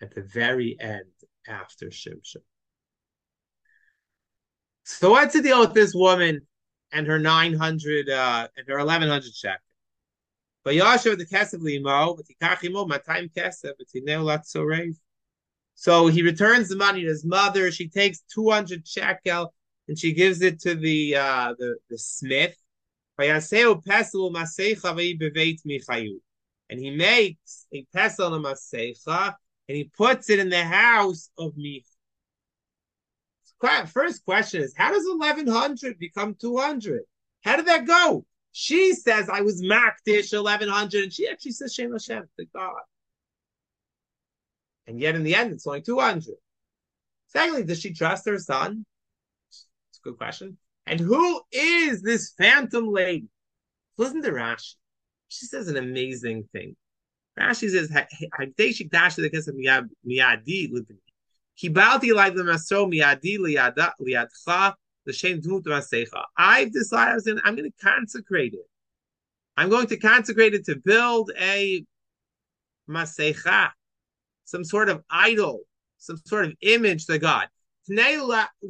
at 0.00 0.14
the 0.14 0.22
very 0.22 0.76
end 0.78 1.04
after 1.48 1.86
Shimshon. 1.86 2.42
So 4.84 5.10
what's 5.10 5.34
the 5.34 5.42
deal 5.42 5.60
with 5.60 5.74
this 5.74 5.94
woman 5.94 6.46
and 6.92 7.06
her 7.06 7.18
900 7.18 8.08
uh, 8.08 8.48
and 8.56 8.68
her 8.68 8.78
1100 8.78 9.34
shekels? 9.34 9.60
So 15.74 16.08
he 16.08 16.22
returns 16.22 16.68
the 16.68 16.76
money 16.76 17.02
to 17.02 17.08
his 17.08 17.24
mother. 17.24 17.70
She 17.70 17.88
takes 17.88 18.20
200 18.34 18.86
shekel 18.86 19.54
and 19.86 19.98
she 19.98 20.12
gives 20.12 20.42
it 20.42 20.60
to 20.60 20.74
the 20.74 21.16
uh, 21.16 21.54
the, 21.58 21.76
the 21.88 21.98
smith. 21.98 22.56
And 26.70 26.80
he 26.80 26.90
makes 26.90 27.66
a 27.72 27.86
pesel 27.94 28.36
a 28.36 28.38
masecha 28.38 29.34
and 29.68 29.76
he 29.76 29.84
puts 29.84 30.30
it 30.30 30.38
in 30.38 30.48
the 30.48 30.64
house 30.64 31.30
of 31.38 31.52
Micha. 31.54 31.84
First 33.88 34.24
question 34.24 34.62
is, 34.62 34.72
how 34.76 34.92
does 34.92 35.04
1100 35.06 35.98
become 35.98 36.36
200? 36.36 37.02
How 37.42 37.56
did 37.56 37.66
that 37.66 37.86
go? 37.86 38.24
She 38.52 38.94
says 38.94 39.28
I 39.28 39.40
was 39.40 39.62
Makdish 39.62 40.32
1100, 40.32 41.02
and 41.02 41.12
she 41.12 41.28
actually 41.28 41.52
says 41.52 41.74
Shem 41.74 41.92
Hashem 41.92 42.28
to 42.38 42.46
God. 42.54 42.80
And 44.86 45.00
yet 45.00 45.14
in 45.16 45.22
the 45.22 45.34
end, 45.34 45.52
it's 45.52 45.66
only 45.66 45.82
200. 45.82 46.34
Secondly, 47.28 47.64
does 47.64 47.80
she 47.80 47.92
trust 47.92 48.26
her 48.26 48.38
son? 48.38 48.86
It's 49.50 49.66
a 49.98 50.08
good 50.08 50.18
question. 50.18 50.56
And 50.88 51.00
who 51.00 51.40
is 51.52 52.00
this 52.02 52.32
phantom 52.38 52.90
lady? 52.90 53.28
Listen 53.98 54.22
to 54.22 54.30
Rashi. 54.30 54.74
She 55.28 55.44
says 55.44 55.68
an 55.68 55.76
amazing 55.76 56.48
thing. 56.52 56.76
Rashi 57.38 57.68
says, 57.70 57.90
"Hadeshik 57.90 58.90
dash 58.90 59.16
the 59.16 59.28
kesef 59.28 59.54
miyadi 60.06 60.72
libni. 60.72 60.98
Kibalti 61.62 62.14
like 62.14 62.34
the 62.34 62.44
maso 62.44 62.86
miyadi 62.86 63.38
liyadcha 63.38 64.74
I've 66.36 66.72
decided 66.72 67.40
I'm 67.44 67.56
going 67.56 67.70
to 67.70 67.76
consecrate 67.82 68.54
it. 68.54 68.66
I'm 69.56 69.70
going 69.70 69.86
to 69.86 69.96
consecrate 69.96 70.54
it 70.54 70.66
to 70.66 70.76
build 70.76 71.32
a 71.40 71.84
masecha, 72.88 73.70
some 74.44 74.64
sort 74.64 74.88
of 74.88 75.02
idol, 75.10 75.60
some 75.98 76.18
sort 76.24 76.46
of 76.46 76.54
image 76.60 77.06
to 77.06 77.18
God. 77.18 77.48
Give 77.88 77.96
it 77.96 78.66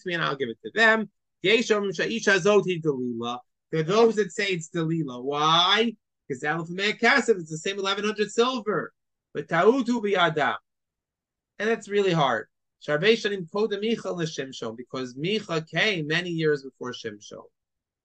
to 0.00 0.06
me 0.06 0.14
and 0.14 0.22
I'll 0.22 0.36
give 0.36 0.48
it 0.48 0.58
to 0.64 0.70
them. 0.74 1.10
There 1.42 1.58
are 3.80 3.82
those 3.82 4.16
that 4.16 4.32
say 4.32 4.46
it's 4.46 4.68
Delila. 4.70 5.22
Why? 5.22 5.96
Because 6.28 6.42
Kasef 6.42 7.36
is 7.36 7.48
the 7.48 7.58
same 7.58 7.76
1100 7.76 8.30
silver. 8.30 8.92
But 9.34 9.48
Ta'utu 9.48 10.00
biyadam. 10.02 10.56
And 11.58 11.68
that's 11.68 11.88
really 11.88 12.12
hard. 12.12 12.46
Because 12.86 13.02
Micha 15.14 15.66
came 15.70 16.06
many 16.06 16.30
years 16.30 16.62
before 16.62 16.92
Shimshon. 16.92 17.44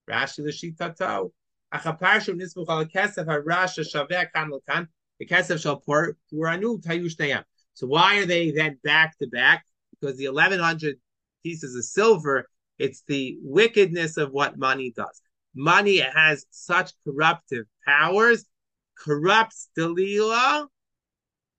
Rashi 0.09 0.39
l'Shitato. 0.45 1.31
Achaparshu 1.73 2.35
nismuch 2.35 2.69
al 2.69 2.85
kesef 2.85 3.25
harasha 3.25 3.83
shaveh 3.83 4.31
kan 4.33 4.49
l'kan. 4.51 4.87
The 5.19 5.25
kesef 5.25 5.59
shall 5.61 5.77
pour 5.77 6.15
puranu 6.31 6.79
tayush 6.81 7.15
So 7.75 7.87
why 7.87 8.17
are 8.17 8.25
they 8.25 8.51
then 8.51 8.79
back 8.83 9.17
to 9.19 9.27
back? 9.27 9.65
Because 9.91 10.17
the 10.17 10.27
1100 10.27 10.95
pieces 11.43 11.75
of 11.75 11.83
silver, 11.83 12.49
it's 12.79 13.03
the 13.07 13.37
wickedness 13.41 14.17
of 14.17 14.31
what 14.31 14.57
money 14.57 14.93
does. 14.95 15.21
Money 15.53 15.99
has 15.99 16.45
such 16.49 16.91
corruptive 17.05 17.65
powers, 17.85 18.45
corrupts 18.97 19.69
Delila, 19.77 20.67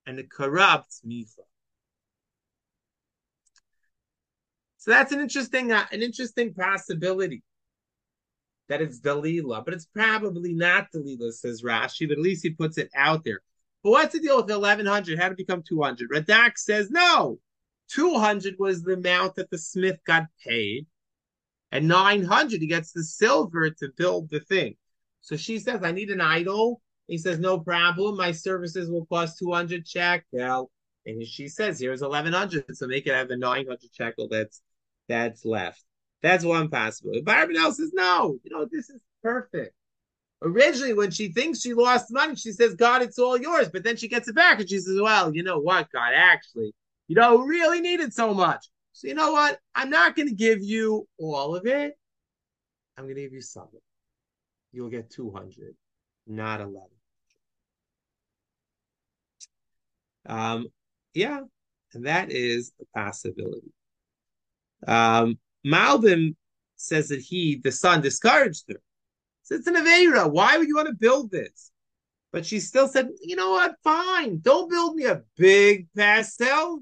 and 0.06 0.18
it 0.18 0.30
corrupts 0.30 1.02
Micha. 1.06 1.44
So 4.78 4.90
that's 4.90 5.12
an 5.12 5.20
interesting, 5.20 5.72
uh, 5.72 5.86
an 5.90 6.02
interesting 6.02 6.54
possibility 6.54 7.42
that 8.68 8.80
it's 8.80 9.00
Dalila, 9.00 9.64
but 9.64 9.74
it's 9.74 9.86
probably 9.86 10.54
not 10.54 10.88
Dalila, 10.94 11.32
says 11.32 11.62
Rashi, 11.62 12.08
but 12.08 12.18
at 12.18 12.22
least 12.22 12.42
he 12.42 12.50
puts 12.50 12.78
it 12.78 12.90
out 12.94 13.24
there. 13.24 13.40
But 13.86 13.92
what's 13.92 14.14
the 14.14 14.18
deal 14.18 14.38
with 14.38 14.50
1100? 14.50 15.16
How 15.16 15.28
to 15.28 15.36
become 15.36 15.62
200? 15.62 16.10
Radak 16.10 16.58
says 16.58 16.90
no. 16.90 17.38
200 17.92 18.56
was 18.58 18.82
the 18.82 18.94
amount 18.94 19.36
that 19.36 19.48
the 19.48 19.58
smith 19.58 20.00
got 20.04 20.24
paid, 20.44 20.88
and 21.70 21.86
900 21.86 22.60
he 22.60 22.66
gets 22.66 22.90
the 22.90 23.04
silver 23.04 23.70
to 23.70 23.90
build 23.96 24.28
the 24.28 24.40
thing. 24.40 24.74
So 25.20 25.36
she 25.36 25.60
says, 25.60 25.84
I 25.84 25.92
need 25.92 26.10
an 26.10 26.20
idol. 26.20 26.82
He 27.06 27.16
says, 27.16 27.38
No 27.38 27.60
problem. 27.60 28.16
My 28.16 28.32
services 28.32 28.90
will 28.90 29.06
cost 29.06 29.38
200 29.38 29.86
shekel. 29.86 30.72
And 31.06 31.24
she 31.24 31.46
says, 31.46 31.78
Here's 31.78 32.02
1100. 32.02 32.76
So 32.76 32.88
make 32.88 33.06
it 33.06 33.14
have 33.14 33.28
the 33.28 33.36
900 33.36 33.78
shekel 33.92 34.26
that's 34.28 34.62
that's 35.08 35.44
left. 35.44 35.84
That's 36.22 36.44
one 36.44 36.70
possibility. 36.70 37.22
Else 37.56 37.76
says, 37.76 37.92
No, 37.94 38.36
you 38.42 38.50
know, 38.50 38.66
this 38.68 38.90
is 38.90 39.00
perfect. 39.22 39.75
Originally, 40.46 40.94
when 40.94 41.10
she 41.10 41.32
thinks 41.32 41.60
she 41.60 41.74
lost 41.74 42.12
money, 42.12 42.36
she 42.36 42.52
says, 42.52 42.74
God, 42.74 43.02
it's 43.02 43.18
all 43.18 43.36
yours. 43.36 43.68
But 43.68 43.82
then 43.82 43.96
she 43.96 44.06
gets 44.06 44.28
it 44.28 44.36
back 44.36 44.60
and 44.60 44.70
she 44.70 44.78
says, 44.78 44.96
Well, 45.00 45.34
you 45.34 45.42
know 45.42 45.58
what, 45.58 45.90
God, 45.90 46.12
actually, 46.14 46.72
you 47.08 47.16
know, 47.16 47.38
really 47.38 47.80
need 47.80 47.98
it 47.98 48.14
so 48.14 48.32
much. 48.32 48.64
So 48.92 49.08
you 49.08 49.14
know 49.14 49.32
what? 49.32 49.58
I'm 49.74 49.90
not 49.90 50.14
going 50.14 50.28
to 50.28 50.34
give 50.34 50.62
you 50.62 51.08
all 51.18 51.56
of 51.56 51.66
it. 51.66 51.98
I'm 52.96 53.04
going 53.04 53.16
to 53.16 53.22
give 53.22 53.32
you 53.32 53.40
some 53.40 53.64
of 53.64 53.74
it. 53.74 53.82
You'll 54.70 54.88
get 54.88 55.10
200, 55.10 55.74
not 56.28 56.60
11. 56.60 56.80
Um, 60.26 60.68
yeah, 61.12 61.40
and 61.92 62.06
that 62.06 62.30
is 62.30 62.72
a 62.80 62.84
possibility. 62.96 63.72
Um, 64.86 65.38
Malbim 65.66 66.36
says 66.76 67.08
that 67.08 67.20
he, 67.20 67.60
the 67.62 67.72
son, 67.72 68.00
discouraged 68.00 68.66
her. 68.68 68.80
So 69.46 69.54
it's 69.54 69.68
an 69.68 69.76
Avera. 69.76 70.28
Why 70.28 70.58
would 70.58 70.66
you 70.66 70.74
want 70.74 70.88
to 70.88 70.94
build 70.94 71.30
this? 71.30 71.70
But 72.32 72.44
she 72.44 72.58
still 72.58 72.88
said, 72.88 73.10
you 73.22 73.36
know 73.36 73.50
what? 73.50 73.76
Fine. 73.84 74.40
Don't 74.40 74.68
build 74.68 74.96
me 74.96 75.04
a 75.04 75.22
big 75.36 75.86
pesel. 75.96 76.78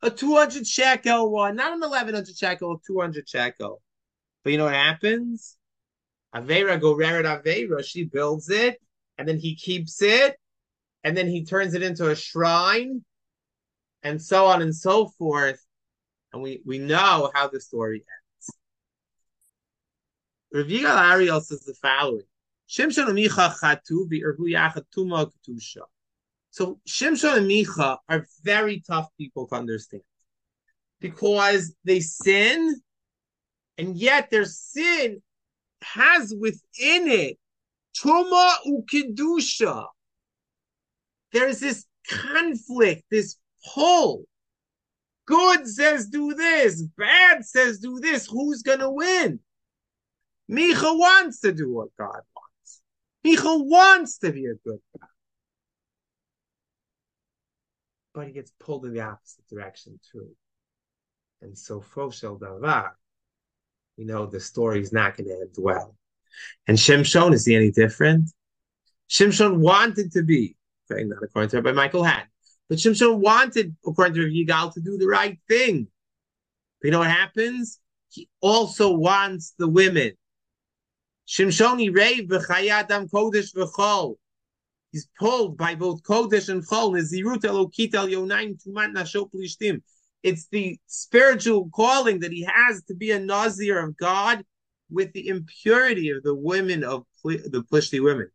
A 0.00 0.10
200 0.10 0.66
shekel 0.66 1.30
one, 1.30 1.56
not 1.56 1.74
an 1.74 1.80
1100 1.80 2.34
shekel, 2.34 2.72
a 2.72 2.76
200 2.86 3.28
shekel. 3.28 3.82
But 4.42 4.52
you 4.52 4.58
know 4.58 4.64
what 4.64 4.74
happens? 4.74 5.58
Avera 6.34 6.80
go 6.80 6.96
Reret 6.96 7.26
Avera. 7.26 7.84
She 7.84 8.04
builds 8.04 8.48
it, 8.48 8.80
and 9.18 9.28
then 9.28 9.38
he 9.38 9.54
keeps 9.54 10.00
it, 10.00 10.38
and 11.04 11.14
then 11.14 11.28
he 11.28 11.44
turns 11.44 11.74
it 11.74 11.82
into 11.82 12.08
a 12.08 12.16
shrine, 12.16 13.04
and 14.02 14.20
so 14.22 14.46
on 14.46 14.62
and 14.62 14.74
so 14.74 15.08
forth. 15.18 15.62
And 16.32 16.42
we, 16.42 16.62
we 16.64 16.78
know 16.78 17.30
how 17.34 17.48
the 17.48 17.60
story 17.60 17.98
ends. 17.98 18.21
Rav 20.52 20.66
Yigal 20.66 21.12
Ariel 21.12 21.40
says 21.40 21.60
the 21.60 21.74
following. 21.74 22.24
Shimshon 22.68 23.08
and 23.08 23.18
Micha 23.18 23.54
chatu 23.58 24.08
v'irhu 24.08 24.40
yachad 24.40 24.84
tuma 24.94 25.30
ketusha. 25.30 25.82
So 26.50 26.80
Shimshon 26.86 27.38
and 27.38 27.50
Micha 27.50 27.98
are 28.08 28.26
very 28.42 28.80
tough 28.86 29.08
people 29.18 29.46
to 29.48 29.54
understand 29.54 30.02
because 31.00 31.74
they 31.84 32.00
sin, 32.00 32.80
and 33.78 33.96
yet 33.96 34.30
their 34.30 34.44
sin 34.44 35.22
has 35.82 36.34
within 36.38 37.08
it 37.08 37.38
tuma 37.96 38.54
ukidusha. 38.66 39.86
There's 41.32 41.60
this 41.60 41.86
conflict, 42.08 43.04
this 43.10 43.36
pull. 43.74 44.24
Good 45.26 45.66
says 45.66 46.08
do 46.08 46.34
this, 46.34 46.82
bad 46.82 47.44
says 47.44 47.78
do 47.78 48.00
this. 48.00 48.26
Who's 48.26 48.62
gonna 48.62 48.90
win? 48.90 49.40
Micha 50.52 50.98
wants 50.98 51.40
to 51.40 51.52
do 51.52 51.72
what 51.72 51.88
God 51.98 52.20
wants. 52.36 52.82
Micha 53.24 53.66
wants 53.66 54.18
to 54.18 54.32
be 54.32 54.46
a 54.46 54.54
good 54.54 54.80
guy. 54.98 55.06
But 58.14 58.26
he 58.26 58.32
gets 58.32 58.52
pulled 58.60 58.84
in 58.84 58.92
the 58.92 59.00
opposite 59.00 59.48
direction 59.48 59.98
too. 60.12 60.28
And 61.40 61.56
so 61.56 61.80
Foshel 61.80 62.38
Davar, 62.38 62.90
you 63.96 64.04
know 64.04 64.26
the 64.26 64.40
story 64.40 64.80
is 64.80 64.92
not 64.92 65.16
going 65.16 65.28
to 65.28 65.34
end 65.34 65.54
well. 65.56 65.96
And 66.66 66.76
Shimshon, 66.76 67.32
is 67.32 67.46
he 67.46 67.56
any 67.56 67.70
different? 67.70 68.30
Shimshon 69.08 69.58
wanted 69.58 70.12
to 70.12 70.22
be, 70.22 70.56
okay, 70.90 71.04
not 71.04 71.22
according 71.22 71.50
to 71.50 71.56
Rabbi 71.60 71.72
Michael 71.72 72.04
Hatt, 72.04 72.28
but 72.68 72.78
Shimshon 72.78 73.18
wanted, 73.18 73.74
according 73.86 74.14
to 74.14 74.20
Yigal, 74.20 74.72
to 74.74 74.80
do 74.80 74.98
the 74.98 75.06
right 75.06 75.38
thing. 75.48 75.88
But 76.80 76.86
you 76.86 76.92
know 76.92 77.00
what 77.00 77.10
happens? 77.10 77.78
He 78.10 78.28
also 78.40 78.92
wants 78.92 79.54
the 79.58 79.68
women. 79.68 80.12
Shimshoni 81.26 81.94
Rei 81.94 82.26
v'chayadam 82.26 83.10
kodesh 83.10 83.54
v'chol. 83.54 84.16
He's 84.90 85.08
pulled 85.18 85.56
by 85.56 85.74
both 85.74 86.02
kodesh 86.02 86.48
and 86.48 86.66
chol. 86.66 86.92
Nezirut 86.92 87.42
elokit 87.42 87.94
el 87.94 88.08
yonaim 88.08 88.62
tumat 88.62 88.94
nashot 88.94 89.30
plishtim. 89.32 89.82
It's 90.22 90.46
the 90.48 90.78
spiritual 90.86 91.68
calling 91.74 92.20
that 92.20 92.30
he 92.32 92.42
has 92.44 92.82
to 92.84 92.94
be 92.94 93.10
a 93.10 93.18
Nazir 93.18 93.78
of 93.78 93.96
God 93.96 94.44
with 94.88 95.12
the 95.14 95.26
impurity 95.28 96.10
of 96.10 96.22
the 96.22 96.34
women 96.34 96.84
of 96.84 97.04
the 97.24 97.64
Plishti 97.72 98.00
women. 98.00 98.28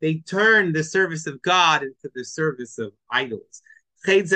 They 0.00 0.14
turn 0.26 0.72
the 0.72 0.84
service 0.84 1.26
of 1.26 1.42
God 1.42 1.82
into 1.82 2.10
the 2.14 2.24
service 2.24 2.78
of 2.78 2.92
idols. 3.10 3.62
Says 4.04 4.32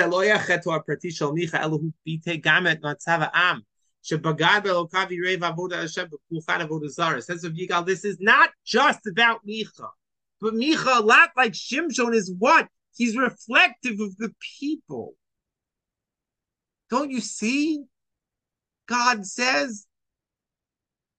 of 7.43 7.53
Yigal, 7.53 7.85
this 7.85 8.03
is 8.03 8.17
not 8.19 8.49
just 8.65 9.07
about 9.07 9.45
Micha, 9.47 9.89
but 10.41 10.53
Micha, 10.53 10.99
a 10.99 11.01
lot 11.01 11.29
like 11.37 11.53
Shimshon, 11.53 12.13
is 12.13 12.33
what? 12.37 12.67
He's 12.95 13.17
reflective 13.17 13.99
of 13.99 14.17
the 14.17 14.33
people. 14.59 15.13
Don't 16.89 17.09
you 17.09 17.21
see? 17.21 17.83
God 18.87 19.25
says, 19.25 19.87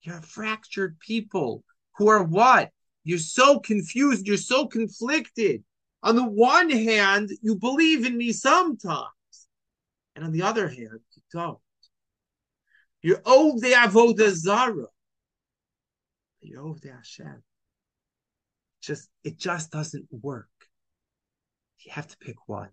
you're 0.03 0.19
a 0.19 0.23
fractured 0.23 1.01
people 1.01 1.65
who 1.97 2.09
are 2.09 2.23
what? 2.23 2.71
You're 3.05 3.19
so 3.19 3.59
confused, 3.59 4.27
you're 4.27 4.37
so 4.37 4.67
conflicted. 4.67 5.65
On 6.05 6.15
the 6.15 6.25
one 6.25 6.69
hand, 6.69 7.31
you 7.41 7.57
believe 7.57 8.05
in 8.05 8.19
me 8.19 8.31
sometimes, 8.31 9.09
and 10.15 10.23
on 10.23 10.33
the 10.33 10.43
other 10.43 10.69
hand, 10.69 11.01
you 11.15 11.23
don't. 11.33 11.59
You're 13.01 13.23
owed 13.25 13.63
the 13.63 13.73
avodah 13.73 14.31
zara. 14.33 14.87
You're 16.43 16.61
owed 16.61 16.83
the 16.83 16.93
Hashem. 16.93 17.43
Just 18.83 19.09
it 19.25 19.39
just 19.39 19.71
doesn't 19.71 20.07
work. 20.11 20.51
You 21.81 21.93
have 21.93 22.07
to 22.09 22.19
pick 22.19 22.37
one. 22.47 22.69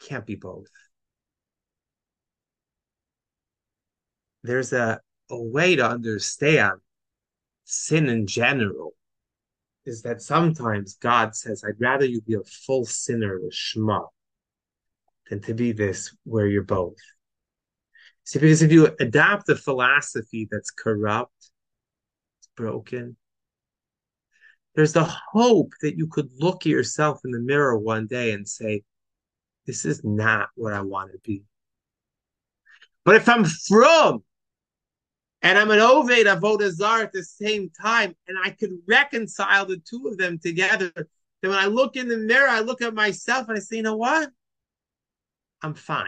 It 0.00 0.08
can't 0.08 0.24
be 0.24 0.36
both. 0.36 0.70
There's 4.44 4.72
a, 4.72 5.00
a 5.28 5.42
way 5.42 5.74
to 5.74 5.88
understand 5.88 6.78
sin 7.64 8.08
in 8.08 8.28
general 8.28 8.94
is 9.84 10.02
that 10.02 10.22
sometimes 10.22 10.94
God 10.94 11.34
says, 11.34 11.64
I'd 11.66 11.80
rather 11.80 12.04
you 12.04 12.20
be 12.20 12.34
a 12.34 12.44
full 12.66 12.84
sinner 12.84 13.38
with 13.40 13.54
Shema 13.54 14.02
than 15.28 15.40
to 15.42 15.54
be 15.54 15.72
this 15.72 16.14
where 16.24 16.46
you're 16.46 16.62
both. 16.62 16.96
See, 18.24 18.38
because 18.38 18.62
if 18.62 18.70
you 18.70 18.94
adopt 19.00 19.48
a 19.48 19.56
philosophy 19.56 20.48
that's 20.50 20.70
corrupt, 20.70 21.50
it's 22.38 22.48
broken, 22.56 23.16
there's 24.74 24.92
the 24.92 25.04
hope 25.04 25.72
that 25.82 25.96
you 25.96 26.06
could 26.06 26.30
look 26.38 26.64
at 26.64 26.70
yourself 26.70 27.20
in 27.24 27.32
the 27.32 27.40
mirror 27.40 27.76
one 27.76 28.06
day 28.06 28.32
and 28.32 28.48
say, 28.48 28.82
This 29.66 29.84
is 29.84 30.02
not 30.04 30.48
what 30.54 30.72
I 30.72 30.80
want 30.80 31.12
to 31.12 31.18
be. 31.18 31.44
But 33.04 33.16
if 33.16 33.28
I'm 33.28 33.44
from 33.44 34.22
and 35.42 35.58
I'm 35.58 35.70
an 35.70 35.80
Oved 35.80 36.24
Avodah 36.24 36.70
Zar 36.70 37.00
at 37.02 37.12
the 37.12 37.24
same 37.24 37.70
time, 37.70 38.14
and 38.28 38.38
I 38.42 38.50
could 38.50 38.70
reconcile 38.86 39.66
the 39.66 39.78
two 39.78 40.06
of 40.06 40.16
them 40.16 40.38
together, 40.38 40.92
then 40.94 41.50
when 41.50 41.58
I 41.58 41.66
look 41.66 41.96
in 41.96 42.08
the 42.08 42.16
mirror, 42.16 42.48
I 42.48 42.60
look 42.60 42.80
at 42.80 42.94
myself 42.94 43.48
and 43.48 43.56
I 43.56 43.60
say, 43.60 43.76
you 43.76 43.82
know 43.82 43.96
what? 43.96 44.30
I'm 45.60 45.74
fine. 45.74 46.06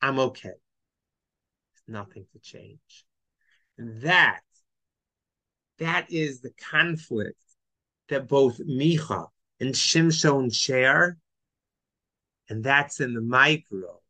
I'm 0.00 0.18
okay. 0.18 0.48
There's 0.48 1.88
nothing 1.88 2.26
to 2.32 2.38
change. 2.38 3.04
And 3.76 4.00
that, 4.02 4.40
that 5.78 6.06
is 6.10 6.40
the 6.40 6.52
conflict 6.70 7.38
that 8.08 8.28
both 8.28 8.58
Micha 8.58 9.26
and 9.60 9.74
Shimshon 9.74 10.54
share. 10.54 11.18
And 12.48 12.64
that's 12.64 13.00
in 13.00 13.12
the 13.12 13.20
micro. 13.20 14.00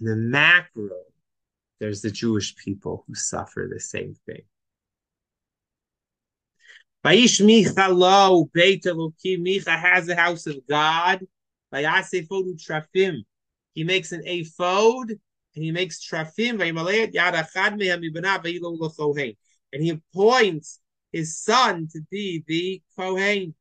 In 0.00 0.06
the 0.06 0.16
macro, 0.16 0.90
there's 1.84 2.00
the 2.00 2.10
Jewish 2.10 2.56
people 2.56 3.04
who 3.06 3.14
suffer 3.14 3.68
the 3.70 3.78
same 3.78 4.14
thing. 4.24 4.40
Vaish 7.04 7.42
Micha 7.42 7.94
lo 7.94 8.48
Beit 8.54 8.84
Elokim. 8.84 9.40
Micha 9.46 9.78
has 9.78 10.06
the 10.06 10.16
house 10.16 10.46
of 10.46 10.56
God. 10.66 11.20
Vayasefodu 11.74 12.54
trafim. 12.56 13.18
He 13.74 13.84
makes 13.84 14.12
an 14.12 14.22
ephod 14.24 15.10
and 15.10 15.64
he 15.64 15.72
makes 15.72 16.02
trafim. 16.02 16.58
And 19.72 19.82
he 19.82 19.90
appoints 19.90 20.80
his 21.12 21.38
son 21.38 21.88
to 21.92 22.00
be 22.10 22.44
the 22.48 22.82
kohen. 22.96 23.54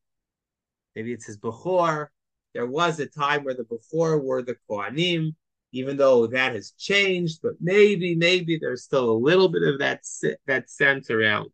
Maybe 0.95 1.11
it's 1.11 1.25
his 1.25 1.37
bechor. 1.37 2.07
There 2.53 2.67
was 2.67 3.01
a 3.01 3.05
time 3.05 3.43
where 3.43 3.53
the 3.53 3.65
bechor 3.65 4.23
were 4.23 4.43
the 4.43 4.55
kohanim, 4.69 5.35
even 5.73 5.97
though 5.97 6.27
that 6.27 6.53
has 6.53 6.71
changed. 6.77 7.39
But 7.43 7.53
maybe, 7.59 8.15
maybe 8.15 8.57
there's 8.57 8.83
still 8.83 9.11
a 9.11 9.23
little 9.27 9.49
bit 9.49 9.63
of 9.63 9.79
that 9.79 10.03
that 10.47 10.69
sense 10.69 11.09
around. 11.09 11.49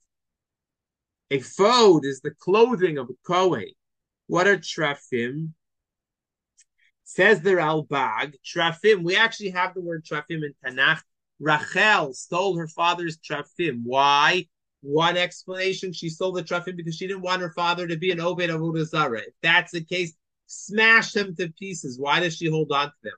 A 1.31 1.37
Ephod 1.37 2.05
is 2.05 2.21
the 2.21 2.31
clothing 2.31 2.97
of 2.97 3.09
a 3.09 3.13
Kohen. 3.25 3.69
What 4.27 4.47
are 4.47 4.57
trafim? 4.57 5.53
Says 7.03 7.41
the 7.41 7.51
Ralbag, 7.51 8.35
trafim. 8.45 9.03
We 9.03 9.15
actually 9.15 9.49
have 9.49 9.73
the 9.73 9.81
word 9.81 10.05
trafim 10.05 10.43
in 10.43 10.53
Tanakh. 10.63 11.01
Rachel 11.39 12.13
stole 12.13 12.57
her 12.57 12.67
father's 12.67 13.17
trafim. 13.17 13.81
Why? 13.83 14.47
One 14.81 15.17
explanation: 15.17 15.93
she 15.93 16.09
stole 16.09 16.33
the 16.33 16.43
trafim 16.43 16.75
because 16.77 16.95
she 16.95 17.07
didn't 17.07 17.23
want 17.23 17.41
her 17.41 17.51
father 17.51 17.87
to 17.87 17.97
be 17.97 18.11
an 18.11 18.19
Obed 18.19 18.49
Avodah 18.49 18.85
Zarah. 18.85 19.19
If 19.19 19.33
that's 19.41 19.71
the 19.71 19.83
case, 19.83 20.13
smash 20.45 21.13
them 21.13 21.35
to 21.37 21.49
pieces. 21.53 21.99
Why 21.99 22.19
does 22.19 22.35
she 22.35 22.49
hold 22.49 22.71
on 22.71 22.87
to 22.87 22.93
them? 23.03 23.13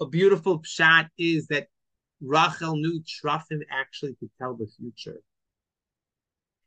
A 0.00 0.06
beautiful 0.06 0.62
shot 0.64 1.06
is 1.18 1.48
that 1.48 1.68
Rachel 2.20 2.76
knew 2.76 3.02
trafim 3.02 3.60
actually 3.70 4.16
could 4.16 4.30
tell 4.38 4.54
the 4.54 4.66
future 4.66 5.22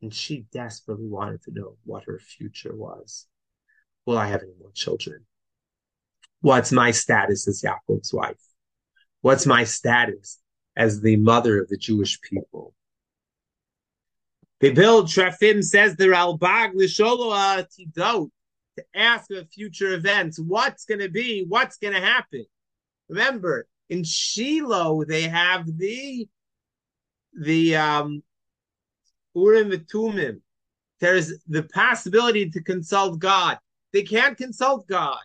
and 0.02 0.14
she 0.14 0.46
desperately 0.52 1.08
wanted 1.08 1.42
to 1.44 1.52
know 1.52 1.78
what 1.84 2.04
her 2.06 2.20
future 2.20 2.76
was. 2.76 3.28
Will 4.06 4.18
I 4.18 4.28
have 4.28 4.42
any 4.42 4.54
more 4.60 4.72
children? 4.74 5.26
What's 6.42 6.72
my 6.72 6.92
status 6.92 7.48
as 7.48 7.62
Yaakov's 7.62 8.14
wife? 8.14 8.42
What's 9.22 9.46
my 9.46 9.64
status 9.64 10.40
as 10.76 11.02
the 11.02 11.18
mother 11.18 11.62
of 11.62 11.70
the 11.70 11.78
Jewish 11.78 12.20
people? 12.22 12.74
They 14.60 14.72
build 14.72 15.08
Trafim, 15.08 15.64
says 15.64 15.96
the 15.96 16.06
Ralbag, 16.06 16.74
Lisholoa 16.74 17.68
Tidot, 17.68 18.30
to 18.78 18.86
ask 18.96 19.30
of 19.32 19.50
future 19.50 19.94
events. 19.94 20.40
What's 20.40 20.86
going 20.86 21.00
to 21.00 21.10
be? 21.10 21.46
What's 21.48 21.78
going 21.78 21.94
to 21.94 22.02
happen? 22.02 22.46
Remember, 23.12 23.68
in 23.90 24.06
Shiloh, 24.06 25.04
they 25.04 25.24
have 25.24 25.66
the 25.78 26.30
the 27.34 27.76
um, 27.76 28.24
Urim 29.36 29.72
Tumim. 29.72 30.40
There's 31.02 31.34
the 31.46 31.64
possibility 31.64 32.50
to 32.50 32.64
consult 32.64 33.20
God. 33.20 33.58
They 33.92 34.04
can't 34.04 34.38
consult 34.38 34.88
God 34.88 35.20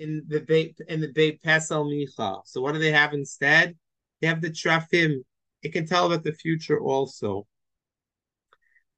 in 0.00 0.24
the 0.26 0.40
Beit 0.40 0.76
in 0.88 1.00
the 1.00 1.12
Beit 1.12 1.40
Pesel 1.40 1.86
Micha. 1.86 2.40
So 2.44 2.60
what 2.60 2.72
do 2.72 2.80
they 2.80 2.90
have 2.90 3.14
instead? 3.14 3.76
They 4.20 4.26
have 4.26 4.40
the 4.40 4.50
Trafim. 4.50 5.18
It 5.62 5.72
can 5.72 5.86
tell 5.86 6.06
about 6.06 6.24
the 6.24 6.32
future 6.32 6.80
also. 6.80 7.46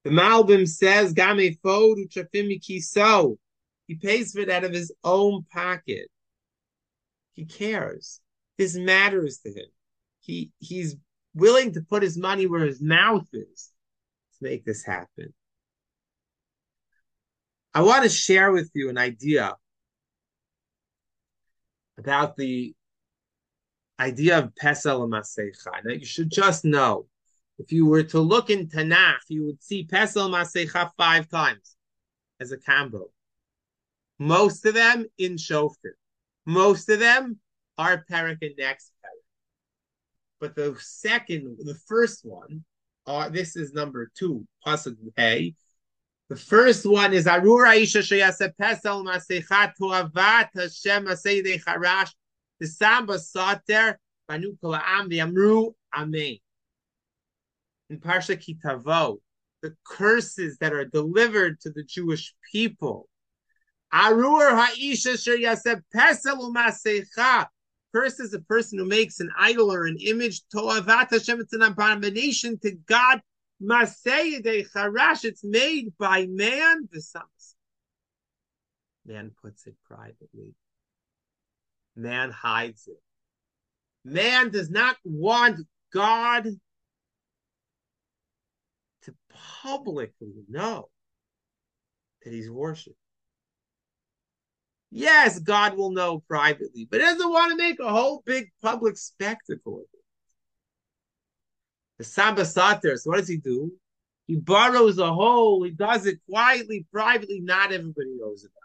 The 0.04 0.10
Malbim 0.10 0.66
says, 0.66 1.12
Game 1.12 1.54
Fodu 1.62 2.08
Trafim 2.08 2.58
Kiso. 2.62 3.36
He 3.86 3.96
pays 3.96 4.32
for 4.32 4.40
it 4.40 4.48
out 4.48 4.64
of 4.64 4.72
his 4.72 4.90
own 5.04 5.44
pocket. 5.52 6.08
He 7.34 7.44
cares. 7.44 8.20
This 8.58 8.76
matters 8.76 9.38
to 9.38 9.50
him. 9.50 9.66
He 10.20 10.52
he's 10.58 10.96
willing 11.34 11.72
to 11.72 11.80
put 11.80 12.02
his 12.02 12.18
money 12.18 12.46
where 12.46 12.64
his 12.64 12.80
mouth 12.80 13.26
is 13.32 13.70
to 14.38 14.44
make 14.44 14.64
this 14.64 14.84
happen. 14.84 15.32
I 17.72 17.82
want 17.82 18.02
to 18.02 18.08
share 18.08 18.50
with 18.50 18.70
you 18.74 18.90
an 18.90 18.98
idea 18.98 19.54
about 21.96 22.36
the 22.36 22.74
idea 24.00 24.38
of 24.38 24.54
Pesel 24.60 25.04
and 25.04 25.12
Masecha. 25.12 25.84
Now, 25.84 25.92
you 25.92 26.04
should 26.04 26.30
just 26.30 26.64
know, 26.64 27.06
if 27.58 27.70
you 27.70 27.86
were 27.86 28.02
to 28.04 28.18
look 28.18 28.50
in 28.50 28.66
Tanakh, 28.66 29.20
you 29.28 29.46
would 29.46 29.62
see 29.62 29.86
Pesel 29.86 30.30
Masecha 30.30 30.90
five 30.96 31.28
times 31.28 31.76
as 32.40 32.50
a 32.50 32.58
combo. 32.58 33.10
Most 34.18 34.66
of 34.66 34.74
them 34.74 35.06
in 35.18 35.36
Shoftim. 35.36 35.92
Most 36.50 36.88
of 36.88 36.98
them 36.98 37.38
are 37.78 38.04
Perik 38.10 38.38
and 38.42 38.56
next 38.58 38.90
Perik. 39.04 39.22
But 40.40 40.56
the 40.56 40.76
second, 40.80 41.58
the 41.60 41.78
first 41.86 42.24
one, 42.24 42.64
uh, 43.06 43.28
this 43.28 43.54
is 43.54 43.72
number 43.72 44.10
two, 44.18 44.44
pasuk 44.66 44.96
hey. 45.16 45.54
The 46.28 46.34
first 46.34 46.84
one 46.86 47.12
is 47.12 47.26
Arura 47.26 47.76
Isha 47.76 48.00
Sheyase 48.00 48.52
Pesel 48.60 49.04
Masechat 49.04 49.74
Tuavat 49.80 50.48
Hashem 50.54 51.06
Aseidei 51.06 51.62
Harash 51.62 52.10
the 52.58 52.66
Samba 52.66 53.14
Sater 53.14 53.94
Banu 54.28 54.56
Am 54.64 55.12
Amru 55.12 55.70
Amen. 55.94 56.36
In 57.90 58.00
Parsha 58.00 58.38
Ki 58.38 58.56
Tavo, 58.64 59.18
the 59.62 59.76
curses 59.84 60.58
that 60.58 60.72
are 60.72 60.84
delivered 60.84 61.60
to 61.60 61.70
the 61.70 61.84
Jewish 61.84 62.34
people. 62.50 63.08
Arur 63.92 64.54
Ha'isha 64.54 65.14
Sheyase 65.14 65.82
Pesel 65.94 66.54
Masechat 66.54 67.46
First 67.92 68.20
is 68.20 68.34
a 68.34 68.40
person 68.40 68.78
who 68.78 68.84
makes 68.84 69.20
an 69.20 69.30
idol 69.36 69.72
or 69.72 69.86
an 69.86 69.96
image. 69.98 70.42
Toavat 70.54 71.10
Hashem, 71.10 71.40
it's 71.40 71.52
an 71.52 71.62
abomination 71.62 72.58
to 72.60 72.72
God. 72.86 73.20
Masei 73.62 74.40
charash, 74.72 75.24
it's 75.24 75.44
made 75.44 75.92
by 75.98 76.26
man. 76.26 76.88
The 76.92 77.22
Man 79.04 79.32
puts 79.42 79.66
it 79.66 79.74
privately. 79.86 80.54
Man 81.96 82.30
hides 82.30 82.86
it. 82.86 83.02
Man 84.04 84.50
does 84.50 84.70
not 84.70 84.96
want 85.04 85.66
God 85.92 86.44
to 89.02 89.14
publicly 89.62 90.32
know 90.48 90.88
that 92.22 92.32
he's 92.32 92.48
worshipped. 92.48 92.96
Yes, 94.90 95.38
God 95.38 95.76
will 95.76 95.92
know 95.92 96.20
privately, 96.26 96.86
but 96.90 96.98
doesn't 96.98 97.30
want 97.30 97.52
to 97.52 97.56
make 97.56 97.78
a 97.78 97.88
whole 97.88 98.22
big 98.26 98.50
public 98.60 98.96
spectacle 98.96 99.76
of 99.76 99.82
it. 99.82 100.00
The 101.98 102.04
Samba 102.04 102.42
Sater, 102.42 102.98
so 102.98 103.10
what 103.10 103.18
does 103.18 103.28
he 103.28 103.36
do? 103.36 103.72
He 104.26 104.36
borrows 104.36 104.98
a 104.98 105.12
hole, 105.12 105.62
he 105.62 105.70
does 105.70 106.06
it 106.06 106.18
quietly, 106.28 106.86
privately, 106.92 107.40
not 107.40 107.72
everybody 107.72 108.16
knows 108.18 108.42
about 108.44 108.50
it. 108.50 108.60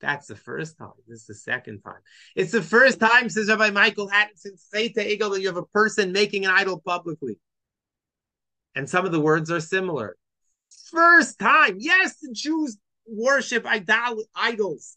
That's 0.00 0.26
the 0.26 0.36
first 0.36 0.78
time. 0.78 0.92
This 1.06 1.20
is 1.22 1.26
the 1.26 1.34
second 1.34 1.80
time. 1.80 2.00
It's 2.36 2.52
the 2.52 2.62
first 2.62 3.00
time, 3.00 3.28
says 3.28 3.48
Rabbi 3.48 3.70
Michael 3.70 4.08
Hattin, 4.08 4.36
since 4.36 4.68
Chet 4.72 4.92
Ha'egel, 4.94 5.30
that 5.30 5.40
you 5.40 5.48
have 5.48 5.56
a 5.56 5.64
person 5.64 6.12
making 6.12 6.44
an 6.44 6.50
idol 6.50 6.80
publicly. 6.84 7.38
And 8.74 8.88
some 8.88 9.06
of 9.06 9.12
the 9.12 9.20
words 9.20 9.50
are 9.50 9.60
similar. 9.60 10.16
First 10.90 11.38
time. 11.38 11.76
Yes, 11.78 12.16
the 12.20 12.32
Jews 12.32 12.78
worship 13.06 13.66
idol- 13.66 14.24
idols 14.34 14.96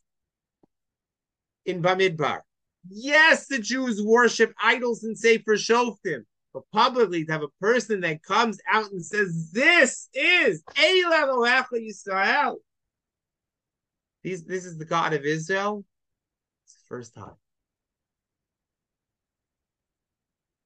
in 1.65 1.81
Bamidbar. 1.81 2.41
Yes, 2.89 3.47
the 3.47 3.59
Jews 3.59 4.01
worship 4.01 4.53
idols 4.61 5.03
in 5.03 5.15
Sefer 5.15 5.55
Shoftim. 5.55 6.25
But 6.53 6.63
publicly, 6.73 7.23
to 7.25 7.31
have 7.31 7.43
a 7.43 7.47
person 7.61 8.01
that 8.01 8.23
comes 8.23 8.59
out 8.69 8.91
and 8.91 9.05
says, 9.05 9.51
This 9.53 10.09
is 10.13 10.63
Yisrael. 10.75 12.55
These, 14.23 14.43
this 14.43 14.65
is 14.65 14.77
the 14.77 14.85
God 14.85 15.13
of 15.13 15.23
Israel. 15.23 15.85
It's 16.65 16.73
the 16.73 16.87
first 16.89 17.15
time. 17.15 17.35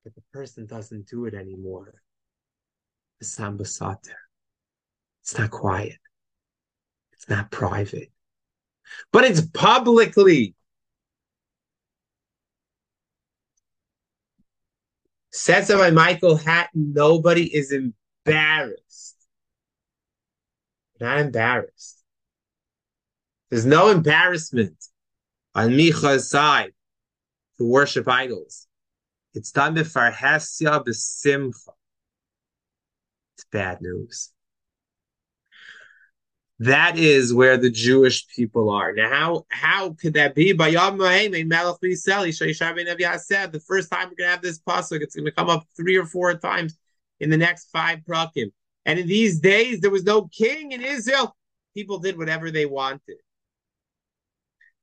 But 0.03 0.15
the 0.15 0.23
person 0.33 0.65
doesn't 0.65 1.07
do 1.07 1.25
it 1.25 1.35
anymore. 1.35 1.93
The 3.19 3.25
Samba 3.25 3.63
Sater. 3.63 4.24
It's 5.25 5.39
not 5.39 5.49
quiet. 5.49 5.97
It's 7.13 7.27
not 7.27 7.49
private. 7.49 8.11
But 9.11 9.23
it's 9.23 9.41
publicly. 9.41 10.53
Says 15.31 15.69
by 15.69 15.89
Michael 15.89 16.35
Hattin, 16.35 16.93
nobody 16.93 17.43
is 17.43 17.71
embarrassed. 17.71 19.15
Not 20.99 21.17
embarrassed. 21.17 22.03
There's 23.49 23.65
no 23.65 23.89
embarrassment 23.89 24.77
on 25.55 25.75
Micha's 25.75 26.29
side 26.29 26.73
to 27.57 27.67
worship 27.67 28.07
idols. 28.07 28.67
It's 29.33 29.51
done 29.51 29.73
b'farhesya 29.73 30.85
b'simcha. 30.85 31.73
It's 33.33 33.45
bad 33.51 33.81
news. 33.81 34.31
That 36.59 36.97
is 36.97 37.33
where 37.33 37.57
the 37.57 37.69
Jewish 37.69 38.27
people 38.29 38.69
are. 38.69 38.93
Now, 38.93 39.09
how 39.09 39.45
how 39.49 39.93
could 39.93 40.13
that 40.13 40.35
be? 40.35 40.53
By 40.53 40.69
Yom 40.69 40.97
said 40.99 41.27
the 43.51 43.63
first 43.67 43.91
time 43.91 44.09
we're 44.09 44.15
gonna 44.15 44.29
have 44.29 44.41
this 44.41 44.59
pasuk, 44.59 45.01
it's 45.01 45.15
gonna 45.15 45.31
come 45.31 45.49
up 45.49 45.65
three 45.75 45.97
or 45.97 46.05
four 46.05 46.33
times 46.35 46.77
in 47.19 47.29
the 47.29 47.37
next 47.37 47.69
five 47.71 47.99
prakim. 48.07 48.51
And 48.85 48.99
in 48.99 49.07
these 49.07 49.39
days, 49.39 49.81
there 49.81 49.91
was 49.91 50.05
no 50.05 50.27
king 50.27 50.71
in 50.71 50.81
Israel. 50.81 51.35
People 51.73 51.99
did 51.99 52.17
whatever 52.17 52.51
they 52.51 52.65
wanted. 52.65 53.17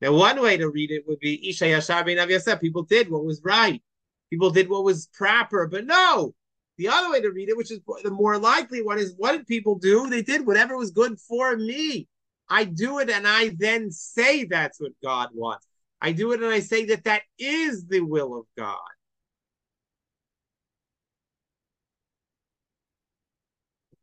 Now, 0.02 0.12
one 0.12 0.42
way 0.42 0.58
to 0.58 0.68
read 0.68 0.90
it 0.90 1.04
would 1.06 1.20
be 1.20 1.48
Isha 1.48 1.64
Yashar 1.64 2.04
Ben 2.04 2.58
People 2.58 2.82
did 2.82 3.10
what 3.10 3.24
was 3.24 3.40
right. 3.42 3.80
People 4.28 4.50
did 4.50 4.68
what 4.68 4.84
was 4.84 5.06
proper. 5.06 5.68
But 5.68 5.86
no, 5.86 6.34
the 6.82 6.88
other 6.88 7.10
way 7.10 7.20
to 7.20 7.30
read 7.30 7.48
it, 7.48 7.56
which 7.56 7.70
is 7.70 7.78
the 8.02 8.10
more 8.10 8.38
likely 8.38 8.82
one, 8.82 8.98
is 8.98 9.14
what 9.16 9.32
did 9.32 9.46
people 9.46 9.76
do? 9.76 10.08
They 10.08 10.22
did 10.22 10.44
whatever 10.44 10.76
was 10.76 10.90
good 10.90 11.20
for 11.20 11.56
me. 11.56 12.08
I 12.48 12.64
do 12.64 12.98
it 12.98 13.08
and 13.08 13.26
I 13.26 13.52
then 13.56 13.90
say 13.92 14.44
that's 14.44 14.80
what 14.80 14.92
God 15.02 15.28
wants. 15.32 15.66
I 16.00 16.10
do 16.12 16.32
it 16.32 16.42
and 16.42 16.52
I 16.52 16.58
say 16.60 16.86
that 16.86 17.04
that 17.04 17.22
is 17.38 17.86
the 17.86 18.00
will 18.00 18.36
of 18.36 18.46
God. 18.58 18.76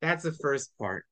That's 0.01 0.23
the 0.23 0.31
first 0.31 0.71
part. 0.79 1.05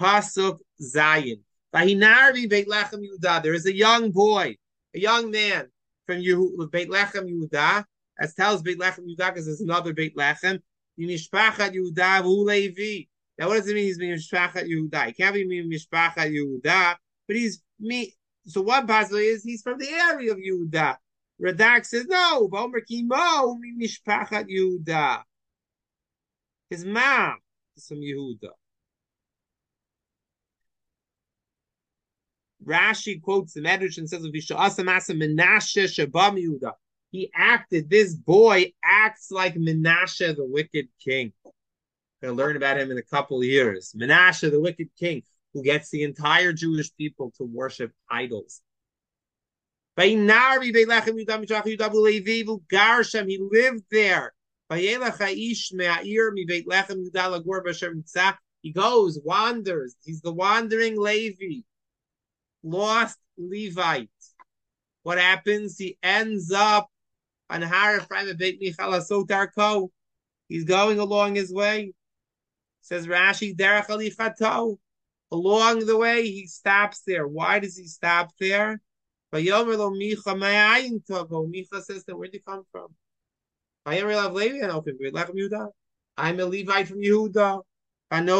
Pasuk 0.00 0.58
Zayin. 0.82 1.40
There 1.72 3.54
is 3.54 3.66
a 3.66 3.74
young 3.74 4.10
boy, 4.10 4.56
a 4.94 4.98
young 4.98 5.30
man 5.30 5.68
from 6.06 6.18
Beit 6.18 6.88
Lechem 6.88 7.28
Yehuda, 7.28 7.84
as 8.18 8.34
tells 8.34 8.62
Beit 8.62 8.78
Lechem 8.78 9.06
Yehuda, 9.06 9.28
because 9.28 9.46
there's 9.46 9.60
another 9.60 9.92
Beit 9.92 10.16
Lechem, 10.16 10.60
Mishpachat 10.98 11.74
Yehuda 11.74 12.24
Levi. 12.24 13.06
Now, 13.38 13.48
what 13.48 13.56
does 13.56 13.68
it 13.68 13.74
mean? 13.74 13.84
He's 13.84 13.98
being 13.98 14.16
Mishpachat 14.16 14.68
Yehuda. 14.68 15.06
He 15.06 15.12
can't 15.12 15.34
be 15.34 15.44
Mishpachat 15.46 16.34
Yehuda, 16.34 16.96
but 17.26 17.36
he's 17.36 17.62
me. 17.78 18.14
So 18.46 18.62
one 18.62 18.86
possibility 18.86 19.28
is 19.28 19.44
he's 19.44 19.62
from 19.62 19.78
the 19.78 19.88
area 19.88 20.32
of 20.32 20.38
Yehuda. 20.38 20.96
Radak 21.40 21.86
says 21.86 22.06
no. 22.06 22.48
Vomer 22.48 22.84
Kimo 22.86 23.58
Mishpachat 23.80 24.48
Yehuda. 24.50 25.22
His 26.70 26.84
mom 26.84 27.36
is 27.76 27.86
from 27.86 27.98
Yehuda. 27.98 28.50
Rashi 32.64 33.22
quotes 33.22 33.54
the 33.54 33.60
Medrash 33.60 33.98
and 33.98 34.08
says, 34.08 34.22
Menashe 34.22 35.88
He 37.10 37.30
acted, 37.34 37.88
this 37.88 38.14
boy 38.14 38.72
acts 38.84 39.30
like 39.30 39.54
Menashe, 39.54 40.36
the 40.36 40.44
wicked 40.44 40.88
king. 41.02 41.32
To 42.22 42.32
learn 42.32 42.56
about 42.56 42.78
him 42.78 42.90
in 42.90 42.98
a 42.98 43.02
couple 43.02 43.44
years. 43.44 43.94
Menashe, 43.96 44.50
the 44.50 44.60
wicked 44.60 44.88
king, 44.98 45.22
who 45.54 45.62
gets 45.62 45.90
the 45.90 46.02
entire 46.02 46.52
Jewish 46.52 46.92
people 46.96 47.32
to 47.38 47.44
worship 47.44 47.92
idols. 48.10 48.60
He 49.96 50.16
lived 50.16 50.42
there. 53.90 54.32
He 58.60 58.72
goes, 58.72 59.20
wanders. 59.24 59.94
He's 60.04 60.20
the 60.20 60.32
wandering 60.32 61.00
Levi 61.00 61.62
lost 62.62 63.18
Levite. 63.36 64.10
What 65.02 65.18
happens? 65.18 65.78
He 65.78 65.96
ends 66.02 66.52
up 66.52 66.90
on 67.50 67.62
Har 67.62 67.96
Ephraim 67.96 68.36
Beit 68.36 68.60
Michal 68.60 68.92
Asotarko. 68.92 69.88
He's 70.48 70.64
going 70.64 70.98
along 70.98 71.34
his 71.34 71.52
way. 71.52 71.92
Says 72.80 73.06
Rashi, 73.06 73.56
Derech 73.56 73.86
Alichato. 73.86 74.78
Along 75.30 75.80
the 75.80 75.96
way, 75.96 76.22
he 76.22 76.46
stops 76.46 77.02
there. 77.06 77.28
Why 77.28 77.58
does 77.58 77.76
he 77.76 77.86
stop 77.86 78.30
there? 78.40 78.80
Micha 79.30 80.22
says 81.82 82.04
that 82.04 82.16
where'd 82.16 82.32
you 82.32 82.40
come 82.40 82.64
from? 82.72 82.94
I'm 83.84 84.08
a 86.40 86.46
Levite 86.46 86.88
from 86.88 87.00
Yehuda. 87.00 87.62
And 88.10 88.30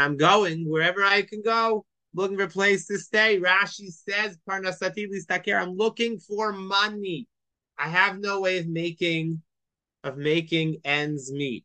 I'm 0.00 0.16
going 0.16 0.68
wherever 0.68 1.04
I 1.04 1.22
can 1.22 1.42
go 1.42 1.84
looking 2.16 2.36
for 2.36 2.44
a 2.44 2.48
place 2.48 2.86
to 2.86 2.98
stay. 2.98 3.38
Rashi 3.38 3.90
says, 3.92 4.38
I'm 4.48 5.76
looking 5.76 6.18
for 6.18 6.52
money. 6.52 7.28
I 7.78 7.88
have 7.88 8.18
no 8.18 8.40
way 8.40 8.58
of 8.58 8.66
making 8.66 9.42
of 10.02 10.16
making 10.16 10.78
ends 10.84 11.32
meet. 11.32 11.64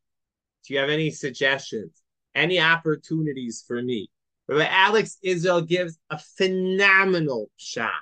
Do 0.66 0.74
you 0.74 0.80
have 0.80 0.90
any 0.90 1.12
suggestions? 1.12 2.02
Any 2.36 2.60
opportunities 2.60 3.64
for 3.66 3.82
me? 3.82 4.10
But 4.48 4.68
Alex 4.70 5.18
Israel 5.22 5.62
gives 5.62 5.98
a 6.10 6.18
phenomenal 6.18 7.50
shot. 7.58 8.02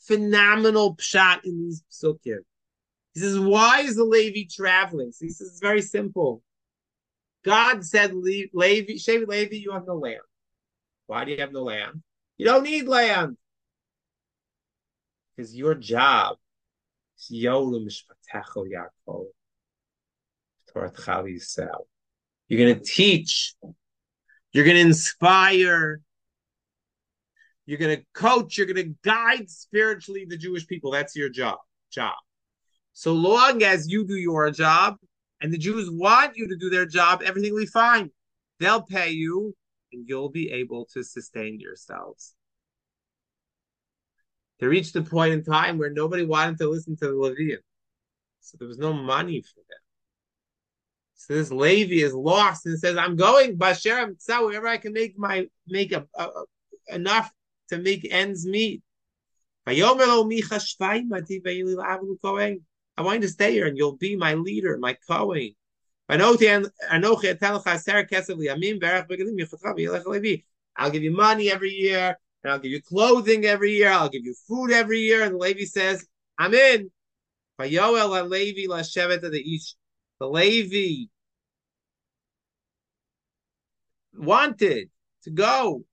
Phenomenal 0.00 0.96
shot 1.00 1.44
in 1.44 1.58
these 1.60 1.82
psukim. 1.90 2.38
He 3.14 3.20
says, 3.20 3.38
why 3.38 3.80
is 3.80 3.96
the 3.96 4.04
Levi 4.04 4.48
traveling? 4.50 5.12
So 5.12 5.24
he 5.24 5.30
says, 5.30 5.48
it's 5.48 5.60
very 5.60 5.82
simple. 5.82 6.42
God 7.44 7.84
said, 7.84 8.14
Levi, 8.14 8.92
Shevi 8.94 9.26
Levi, 9.26 9.56
you 9.56 9.72
have 9.72 9.86
no 9.86 9.94
land. 9.94 10.20
Why 11.10 11.24
do 11.24 11.32
you 11.32 11.38
have 11.38 11.52
no 11.52 11.64
land? 11.64 12.04
You 12.36 12.46
don't 12.46 12.62
need 12.62 12.86
land. 12.86 13.36
Because 15.34 15.56
your 15.56 15.74
job 15.74 16.36
is 17.18 17.36
Yolim 17.36 17.88
Shpatecho 17.88 18.64
Yaakov. 18.72 19.24
You're 22.46 22.64
going 22.64 22.78
to 22.78 22.84
teach. 22.84 23.54
You're 24.52 24.64
going 24.64 24.76
to 24.76 24.82
inspire. 24.82 26.00
You're 27.66 27.78
going 27.78 27.96
to 27.96 28.04
coach. 28.14 28.56
You're 28.56 28.68
going 28.68 28.76
to 28.76 28.94
guide 29.02 29.50
spiritually 29.50 30.26
the 30.28 30.36
Jewish 30.36 30.64
people. 30.68 30.92
That's 30.92 31.16
your 31.16 31.28
job. 31.28 31.58
Job. 31.92 32.14
So 32.92 33.14
long 33.14 33.64
as 33.64 33.88
you 33.88 34.06
do 34.06 34.14
your 34.14 34.48
job 34.52 34.94
and 35.40 35.52
the 35.52 35.58
Jews 35.58 35.90
want 35.90 36.36
you 36.36 36.46
to 36.46 36.56
do 36.56 36.70
their 36.70 36.86
job, 36.86 37.22
everything 37.24 37.52
will 37.52 37.62
be 37.62 37.66
fine. 37.66 38.12
They'll 38.60 38.82
pay 38.82 39.10
you 39.10 39.56
and 39.92 40.08
you'll 40.08 40.30
be 40.30 40.50
able 40.50 40.86
to 40.92 41.02
sustain 41.02 41.60
yourselves. 41.60 42.34
They 44.58 44.66
reached 44.66 44.94
a 44.96 45.02
point 45.02 45.32
in 45.32 45.42
time 45.42 45.78
where 45.78 45.90
nobody 45.90 46.24
wanted 46.24 46.58
to 46.58 46.68
listen 46.68 46.96
to 46.96 47.06
the 47.06 47.12
Levian. 47.12 47.58
So 48.40 48.56
there 48.58 48.68
was 48.68 48.78
no 48.78 48.92
money 48.92 49.40
for 49.42 49.60
them. 49.68 49.78
So 51.14 51.34
this 51.34 51.50
Levi 51.50 52.02
is 52.04 52.14
lost 52.14 52.66
and 52.66 52.78
says, 52.78 52.96
I'm 52.96 53.16
going 53.16 53.56
Basher 53.56 54.14
wherever 54.26 54.66
I 54.66 54.78
can 54.78 54.92
make 54.94 55.18
my 55.18 55.46
make 55.68 55.92
a, 55.92 56.06
a, 56.16 56.24
a, 56.24 56.44
enough 56.94 57.30
to 57.68 57.78
make 57.78 58.08
ends 58.10 58.46
meet. 58.46 58.82
I 59.66 59.72
want 63.02 63.16
you 63.16 63.20
to 63.20 63.28
stay 63.28 63.52
here 63.52 63.66
and 63.66 63.76
you'll 63.76 63.96
be 63.96 64.16
my 64.16 64.34
leader, 64.34 64.78
my 64.78 64.96
Kohen. 65.08 65.54
I'll 70.76 70.90
give 70.90 71.02
you 71.02 71.12
money 71.14 71.50
every 71.50 71.70
year, 71.70 72.18
and 72.42 72.52
I'll 72.52 72.58
give 72.58 72.72
you 72.72 72.82
clothing 72.82 73.44
every 73.44 73.72
year, 73.72 73.90
I'll 73.90 74.08
give 74.08 74.24
you 74.24 74.34
food 74.48 74.72
every 74.72 75.00
year. 75.00 75.22
And 75.22 75.34
the 75.34 75.38
Levi 75.38 75.64
says, 75.64 76.06
I'm 76.38 76.54
in. 76.54 76.90
The 77.58 77.66
Levi 80.20 81.06
wanted 84.16 84.90
to 85.24 85.30
go 85.30 85.84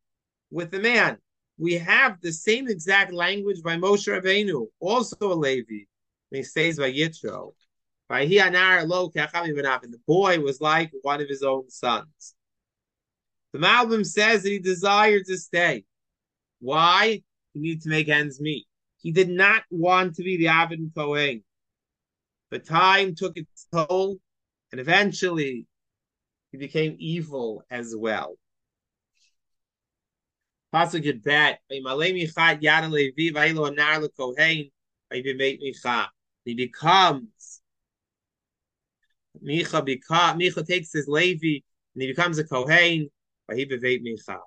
with 0.52 0.72
the 0.72 0.80
man. 0.80 1.18
We 1.58 1.74
have 1.74 2.22
the 2.22 2.32
same 2.32 2.68
exact 2.68 3.14
language 3.14 3.62
by 3.64 3.78
Moshe 3.78 4.08
Rabbeinu, 4.08 4.68
also 4.80 5.16
a 5.22 5.34
Levi. 5.34 5.86
he 6.32 6.44
says 6.44 6.78
by 6.78 6.92
Yitro. 6.92 7.54
The 8.10 10.00
boy 10.08 10.40
was 10.40 10.62
like 10.62 10.92
one 11.02 11.22
of 11.22 11.28
his 11.28 11.44
own 11.44 11.70
sons. 11.70 12.36
The 13.54 13.60
Malbim 13.60 14.06
says 14.06 14.44
that 14.44 14.50
he 14.50 14.60
desired 14.60 15.26
to 15.26 15.38
stay. 15.38 15.84
Why? 16.60 17.24
He 17.54 17.60
needed 17.60 17.84
to 17.84 17.90
make 17.90 18.08
ends 18.08 18.40
meet. 18.40 18.66
He 19.00 19.12
did 19.12 19.30
not 19.30 19.64
want 19.70 20.16
to 20.16 20.24
be 20.24 20.38
the 20.38 20.48
Avid 20.48 20.92
Kohen. 20.96 21.44
But 22.50 22.66
time 22.66 23.14
took 23.16 23.36
its 23.36 23.68
toll, 23.74 24.20
and 24.72 24.80
eventually 24.80 25.68
he 26.52 26.58
became 26.58 26.96
evil 26.98 27.64
as 27.70 27.94
well. 27.96 28.38
He 36.46 36.54
becomes 36.54 37.57
Micha 39.44 39.86
beca- 39.86 40.36
Micha 40.36 40.66
takes 40.66 40.94
his 40.94 41.08
Levi 41.08 41.64
and 41.94 42.02
he 42.02 42.08
becomes 42.08 42.38
a 42.38 42.44
Kohen. 42.44 43.10
Vahibeveit 43.50 44.04
Micha. 44.04 44.40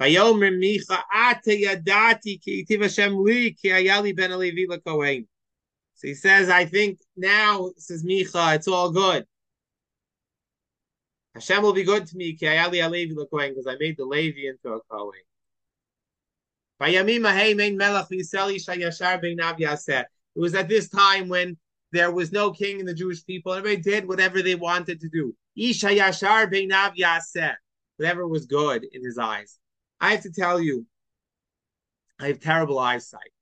Vayomer 0.00 0.56
Micha 0.56 1.02
ate 1.12 1.64
yadati 1.64 2.42
ki 2.42 2.64
itiv 2.64 2.82
Hashem 2.82 3.22
li 3.22 3.52
ki 3.52 3.68
ayali 3.68 4.16
ben 4.16 4.38
Levi 4.38 4.76
Kohen. 4.84 5.28
So 5.94 6.08
he 6.08 6.14
says, 6.14 6.50
I 6.50 6.66
think 6.66 6.98
now, 7.16 7.70
says 7.78 8.04
Micha, 8.04 8.56
it's 8.56 8.68
all 8.68 8.90
good. 8.90 9.24
Hashem 11.34 11.62
will 11.62 11.72
be 11.72 11.84
good 11.84 12.06
to 12.06 12.16
me 12.16 12.32
because 12.32 12.76
I 12.76 12.88
made 12.88 13.96
the 13.96 14.04
Levi 14.04 14.48
into 14.48 14.74
a 14.74 14.80
Kohen. 14.90 15.20
It 16.78 17.02
was 20.34 20.54
at 20.54 20.68
this 20.68 20.90
time 20.90 21.28
when 21.28 21.56
there 21.96 22.10
was 22.10 22.32
no 22.32 22.50
king 22.50 22.80
in 22.80 22.86
the 22.86 22.94
Jewish 22.94 23.24
people. 23.24 23.52
Everybody 23.52 23.82
did 23.82 24.08
whatever 24.08 24.42
they 24.42 24.54
wanted 24.54 25.00
to 25.00 25.08
do. 25.08 25.34
Isha 25.56 25.88
Yashar 25.88 26.52
Beinav 26.52 26.96
Yaseh. 26.96 27.54
Whatever 27.96 28.26
was 28.28 28.46
good 28.46 28.84
in 28.92 29.02
his 29.04 29.16
eyes. 29.16 29.58
I 30.00 30.10
have 30.12 30.22
to 30.22 30.30
tell 30.30 30.60
you, 30.60 30.86
I 32.20 32.26
have 32.28 32.40
terrible 32.40 32.78
eyesight. 32.78 33.32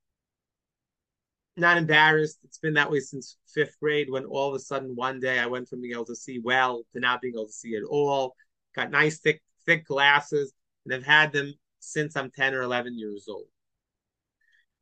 Not 1.56 1.76
embarrassed. 1.76 2.38
It's 2.44 2.58
been 2.58 2.74
that 2.74 2.90
way 2.90 3.00
since 3.00 3.36
fifth 3.52 3.76
grade 3.80 4.10
when 4.10 4.24
all 4.24 4.48
of 4.48 4.54
a 4.54 4.60
sudden 4.60 4.94
one 4.94 5.20
day 5.20 5.38
I 5.38 5.46
went 5.46 5.68
from 5.68 5.80
being 5.80 5.94
able 5.94 6.04
to 6.06 6.16
see 6.16 6.38
well 6.38 6.82
to 6.92 7.00
not 7.00 7.20
being 7.20 7.34
able 7.34 7.46
to 7.46 7.52
see 7.52 7.76
at 7.76 7.82
all. 7.82 8.34
Got 8.74 8.90
nice 8.90 9.18
thick 9.18 9.42
thick 9.66 9.86
glasses 9.86 10.52
and 10.84 10.94
I've 10.94 11.04
had 11.04 11.32
them 11.32 11.54
since 11.80 12.16
I'm 12.16 12.30
10 12.30 12.54
or 12.54 12.62
11 12.62 12.98
years 12.98 13.26
old. 13.28 13.46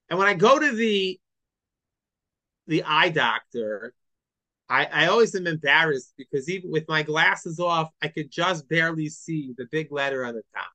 And 0.08 0.18
when 0.18 0.28
I 0.28 0.34
go 0.34 0.58
to 0.58 0.72
the 0.72 1.18
the 2.66 2.82
eye 2.84 3.08
doctor, 3.08 3.94
I, 4.68 4.86
I 4.86 5.06
always 5.06 5.34
am 5.34 5.46
embarrassed 5.46 6.14
because 6.16 6.48
even 6.48 6.70
with 6.70 6.88
my 6.88 7.02
glasses 7.02 7.60
off, 7.60 7.90
I 8.00 8.08
could 8.08 8.30
just 8.30 8.68
barely 8.68 9.08
see 9.08 9.54
the 9.56 9.66
big 9.70 9.92
letter 9.92 10.24
on 10.24 10.34
the 10.34 10.42
top. 10.54 10.70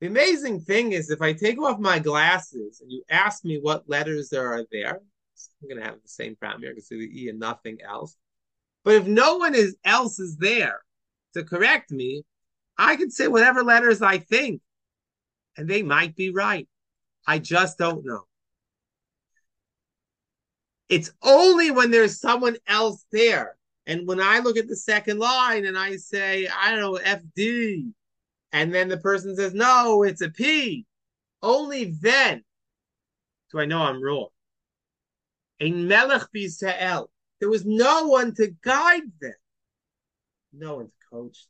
The 0.00 0.06
amazing 0.06 0.60
thing 0.60 0.92
is, 0.92 1.10
if 1.10 1.20
I 1.20 1.32
take 1.32 1.60
off 1.60 1.80
my 1.80 1.98
glasses 1.98 2.80
and 2.80 2.90
you 2.90 3.02
ask 3.10 3.44
me 3.44 3.58
what 3.60 3.88
letters 3.88 4.28
there 4.28 4.52
are 4.52 4.64
there, 4.70 5.00
I'm 5.62 5.68
going 5.68 5.80
to 5.80 5.84
have 5.84 6.00
the 6.02 6.08
same 6.08 6.36
problem 6.36 6.62
here. 6.62 6.70
I 6.70 6.74
can 6.74 6.82
see 6.82 6.98
the 6.98 7.22
E 7.24 7.28
and 7.28 7.40
nothing 7.40 7.78
else. 7.86 8.16
But 8.84 8.94
if 8.94 9.06
no 9.06 9.38
one 9.38 9.54
is, 9.54 9.76
else 9.84 10.20
is 10.20 10.36
there 10.36 10.80
to 11.34 11.42
correct 11.42 11.90
me, 11.90 12.22
I 12.78 12.94
can 12.94 13.10
say 13.10 13.26
whatever 13.26 13.64
letters 13.64 14.00
I 14.00 14.18
think, 14.18 14.62
and 15.56 15.68
they 15.68 15.82
might 15.82 16.14
be 16.14 16.30
right. 16.30 16.68
I 17.26 17.40
just 17.40 17.76
don't 17.76 18.06
know. 18.06 18.27
It's 20.88 21.12
only 21.22 21.70
when 21.70 21.90
there's 21.90 22.20
someone 22.20 22.56
else 22.66 23.04
there. 23.12 23.56
And 23.86 24.06
when 24.06 24.20
I 24.20 24.38
look 24.40 24.56
at 24.56 24.68
the 24.68 24.76
second 24.76 25.18
line 25.18 25.64
and 25.64 25.78
I 25.78 25.96
say, 25.96 26.46
I 26.48 26.70
don't 26.70 26.80
know, 26.80 26.98
FD, 26.98 27.92
and 28.52 28.74
then 28.74 28.88
the 28.88 28.98
person 28.98 29.36
says, 29.36 29.54
no, 29.54 30.02
it's 30.02 30.20
a 30.20 30.30
P, 30.30 30.86
only 31.42 31.94
then 32.00 32.42
do 33.50 33.60
I 33.60 33.64
know 33.64 33.82
I'm 33.82 34.02
wrong. 34.02 34.28
A 35.60 35.70
Melech 35.70 36.28
B'Israel. 36.34 37.08
There 37.40 37.48
was 37.48 37.64
no 37.64 38.08
one 38.08 38.34
to 38.34 38.48
guide 38.62 39.10
them, 39.20 39.34
no 40.52 40.76
one 40.76 40.86
to 40.86 40.92
coach 41.10 41.46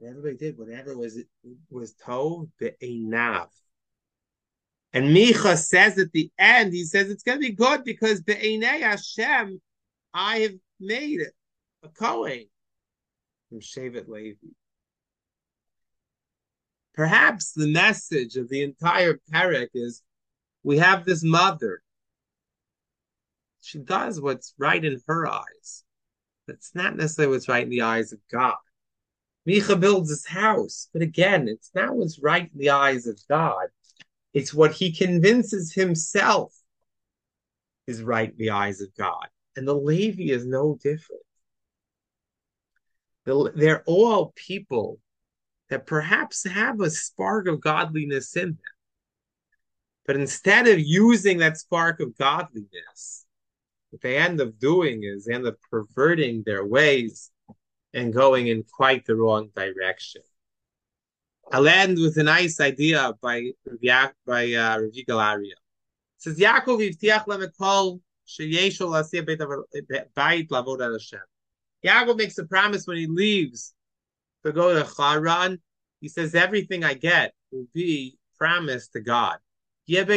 them. 0.00 0.10
Everybody 0.10 0.36
did 0.36 0.58
whatever 0.58 0.96
was 0.96 1.18
was 1.70 1.94
told 1.94 2.50
the 2.58 2.74
enav. 2.82 3.46
And 4.92 5.06
Micha 5.16 5.56
says 5.56 5.98
at 5.98 6.12
the 6.12 6.30
end, 6.38 6.72
he 6.72 6.84
says 6.84 7.10
it's 7.10 7.22
going 7.22 7.40
to 7.40 7.48
be 7.48 7.54
good 7.54 7.82
because 7.84 8.20
be'enei 8.20 8.80
Hashem, 8.80 9.60
I 10.12 10.38
have 10.40 10.54
made 10.78 11.20
it 11.20 11.32
a 11.82 11.88
Kohen 11.88 12.46
from 13.48 13.60
Shevet 13.60 14.08
Levi. 14.08 14.48
Perhaps 16.94 17.52
the 17.52 17.68
message 17.68 18.36
of 18.36 18.50
the 18.50 18.62
entire 18.62 19.18
parak 19.32 19.68
is 19.72 20.02
we 20.62 20.78
have 20.78 21.04
this 21.04 21.24
mother. 21.24 21.82
She 23.62 23.78
does 23.78 24.20
what's 24.20 24.52
right 24.58 24.84
in 24.84 25.00
her 25.06 25.26
eyes. 25.26 25.84
That's 26.46 26.74
not 26.74 26.96
necessarily 26.96 27.34
what's 27.34 27.48
right 27.48 27.62
in 27.62 27.70
the 27.70 27.82
eyes 27.82 28.12
of 28.12 28.18
God. 28.30 28.56
Micha 29.48 29.78
builds 29.80 30.10
his 30.10 30.26
house, 30.26 30.88
but 30.92 31.02
again, 31.02 31.48
it's 31.48 31.70
not 31.74 31.94
what's 31.94 32.20
right 32.20 32.50
in 32.52 32.58
the 32.58 32.70
eyes 32.70 33.06
of 33.06 33.18
God. 33.28 33.68
It's 34.34 34.54
what 34.54 34.72
he 34.72 34.92
convinces 34.92 35.72
himself 35.72 36.54
is 37.86 38.02
right 38.02 38.30
in 38.30 38.36
the 38.36 38.50
eyes 38.50 38.80
of 38.80 38.94
God. 38.96 39.26
And 39.56 39.68
the 39.68 39.74
Levi 39.74 40.32
is 40.32 40.46
no 40.46 40.78
different. 40.82 41.22
They're 43.24 43.84
all 43.86 44.32
people 44.34 44.98
that 45.68 45.86
perhaps 45.86 46.44
have 46.44 46.80
a 46.80 46.90
spark 46.90 47.46
of 47.46 47.60
godliness 47.60 48.36
in 48.36 48.48
them. 48.48 48.58
But 50.06 50.16
instead 50.16 50.66
of 50.66 50.80
using 50.80 51.38
that 51.38 51.56
spark 51.56 52.00
of 52.00 52.16
godliness, 52.18 53.24
what 53.90 54.02
they 54.02 54.16
end 54.16 54.40
up 54.40 54.58
doing 54.58 55.04
is 55.04 55.26
they 55.26 55.34
end 55.34 55.46
up 55.46 55.56
perverting 55.70 56.42
their 56.44 56.64
ways 56.64 57.30
and 57.94 58.12
going 58.12 58.48
in 58.48 58.64
quite 58.64 59.04
the 59.04 59.14
wrong 59.14 59.50
direction. 59.54 60.22
I'll 61.54 61.68
end 61.68 61.98
with 61.98 62.16
a 62.16 62.22
nice 62.22 62.60
idea 62.60 63.12
by 63.20 63.50
by 64.26 64.54
uh, 64.54 64.78
Rav 64.80 64.90
Galaria. 65.06 65.52
Says 66.16 66.38
Yaakov 66.38 66.80
yivtiach 66.80 67.26
lemekol 67.26 68.00
sheyeshol 68.26 68.88
lasiyah 68.88 69.26
beit 69.26 70.48
lavod 70.48 70.82
al 70.82 70.92
Hashem. 70.92 71.20
Yaakov 71.84 72.16
makes 72.16 72.38
a 72.38 72.44
promise 72.44 72.86
when 72.86 72.96
he 72.96 73.06
leaves 73.06 73.74
to 74.46 74.52
go 74.52 74.72
to 74.72 74.88
Haran. 74.96 75.60
He 76.00 76.08
says 76.08 76.34
everything 76.34 76.84
I 76.84 76.94
get 76.94 77.34
will 77.50 77.66
be 77.74 78.16
promised 78.38 78.94
to 78.94 79.00
God. 79.00 79.36
Micha 79.90 80.16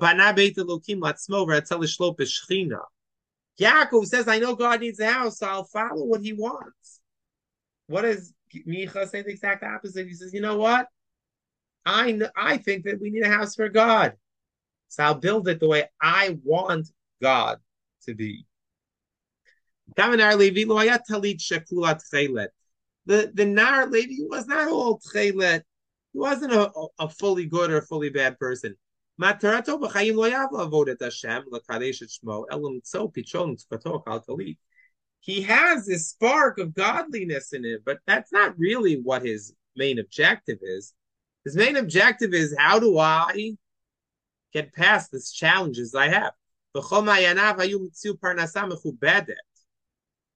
bana 0.00 0.32
beit 0.34 0.56
Elokim 0.56 0.98
latzmo 0.98 1.46
v'ratzel 1.46 1.78
lishlo 1.78 2.16
b'shchina. 2.16 2.80
Yaakov 3.60 4.06
says, 4.06 4.26
I 4.26 4.40
know 4.40 4.56
God 4.56 4.80
needs 4.80 4.98
a 4.98 5.08
house, 5.08 5.38
so 5.38 5.46
I'll 5.46 5.64
follow 5.64 6.04
what 6.04 6.22
he 6.22 6.32
wants. 6.32 6.95
What 7.88 8.02
does 8.02 8.34
Micha 8.66 9.08
say 9.08 9.22
the 9.22 9.30
exact 9.30 9.62
opposite? 9.62 10.06
He 10.06 10.14
says, 10.14 10.32
you 10.34 10.40
know 10.40 10.56
what? 10.56 10.88
I 11.84 12.18
I 12.36 12.56
think 12.58 12.84
that 12.84 13.00
we 13.00 13.10
need 13.10 13.24
a 13.24 13.28
house 13.28 13.54
for 13.54 13.68
God. 13.68 14.14
So 14.88 15.04
I'll 15.04 15.14
build 15.14 15.48
it 15.48 15.60
the 15.60 15.68
way 15.68 15.88
I 16.00 16.38
want 16.42 16.88
God 17.22 17.58
to 18.06 18.14
be. 18.14 18.46
The 23.06 23.30
the 23.32 23.46
Nar 23.46 23.86
Lady 23.86 24.18
was 24.20 24.46
not 24.46 24.68
all 24.68 25.00
tchelet. 25.00 25.62
He 26.12 26.18
wasn't 26.18 26.52
a, 26.52 26.70
a, 26.98 27.08
fully 27.08 27.46
good 27.46 27.70
or 27.70 27.82
fully 27.82 28.10
bad 28.10 28.38
person 28.38 28.76
he 35.26 35.42
has 35.42 35.86
this 35.86 36.08
spark 36.08 36.58
of 36.58 36.72
godliness 36.72 37.52
in 37.52 37.64
him, 37.64 37.80
but 37.84 37.98
that's 38.06 38.32
not 38.32 38.56
really 38.56 39.00
what 39.02 39.24
his 39.24 39.52
main 39.76 39.98
objective 39.98 40.58
is. 40.62 40.94
His 41.44 41.56
main 41.56 41.76
objective 41.76 42.32
is 42.32 42.54
how 42.56 42.78
do 42.78 42.96
I 42.98 43.56
get 44.52 44.72
past 44.72 45.10
these 45.10 45.32
challenges 45.32 45.96
I 45.96 46.08
have? 46.08 46.32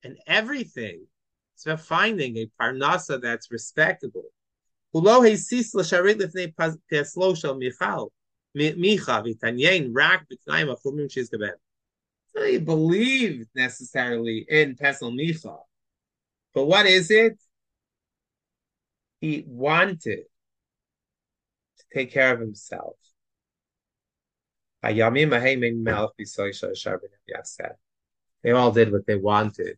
And 0.02 0.18
everything 0.26 1.06
is 1.56 1.66
about 1.66 1.80
finding 1.82 2.36
a 2.38 2.50
parnasa 2.60 3.20
that's 3.22 3.52
respectable. 3.52 4.24
Really 12.34 12.58
believe 12.58 13.46
necessarily 13.54 14.46
in 14.48 14.76
Pesel 14.76 15.12
Micha. 15.12 15.58
But 16.54 16.64
what 16.64 16.86
is 16.86 17.10
it? 17.10 17.38
He 19.20 19.44
wanted 19.46 20.24
to 21.78 21.84
take 21.92 22.12
care 22.12 22.34
of 22.34 22.40
himself. 22.40 22.96
They 24.82 25.02
all 28.52 28.72
did 28.72 28.92
what 28.92 29.06
they 29.06 29.16
wanted. 29.16 29.76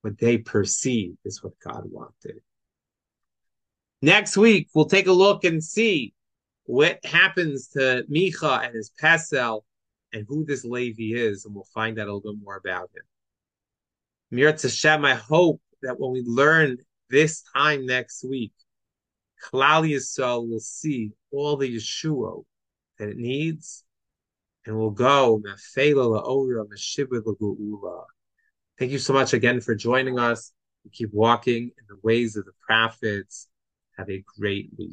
What 0.00 0.18
they 0.18 0.38
perceived 0.38 1.18
is 1.24 1.42
what 1.42 1.52
God 1.62 1.82
wanted. 1.84 2.40
Next 4.00 4.38
week, 4.38 4.68
we'll 4.74 4.86
take 4.86 5.08
a 5.08 5.12
look 5.12 5.44
and 5.44 5.62
see 5.62 6.14
what 6.64 7.04
happens 7.04 7.68
to 7.68 8.04
Micha 8.10 8.64
and 8.64 8.74
his 8.74 8.90
Pesel 8.98 9.66
and 10.12 10.26
who 10.28 10.44
this 10.44 10.64
Levi 10.64 11.18
is, 11.18 11.44
and 11.44 11.54
we'll 11.54 11.66
find 11.74 11.98
out 11.98 12.08
a 12.08 12.12
little 12.12 12.32
bit 12.32 12.42
more 12.42 12.56
about 12.56 12.90
him. 12.94 13.02
Mir 14.30 14.52
Hashem, 14.52 15.04
I 15.04 15.14
hope 15.14 15.60
that 15.82 15.98
when 15.98 16.12
we 16.12 16.22
learn 16.24 16.78
this 17.08 17.42
time 17.54 17.86
next 17.86 18.24
week, 18.24 18.52
Klal 19.42 19.88
Yisrael 19.88 20.48
will 20.48 20.60
see 20.60 21.12
all 21.32 21.56
the 21.56 21.76
Yeshua 21.76 22.44
that 22.98 23.08
it 23.08 23.16
needs, 23.16 23.84
and 24.66 24.76
we'll 24.76 24.90
go 24.90 25.42
Thank 28.78 28.92
you 28.92 28.98
so 28.98 29.12
much 29.12 29.32
again 29.34 29.60
for 29.60 29.74
joining 29.74 30.18
us. 30.18 30.52
We 30.84 30.90
keep 30.90 31.10
walking 31.12 31.64
in 31.64 31.84
the 31.88 31.98
ways 32.02 32.36
of 32.36 32.44
the 32.46 32.52
prophets. 32.66 33.48
Have 33.98 34.08
a 34.10 34.24
great 34.38 34.70
week. 34.78 34.88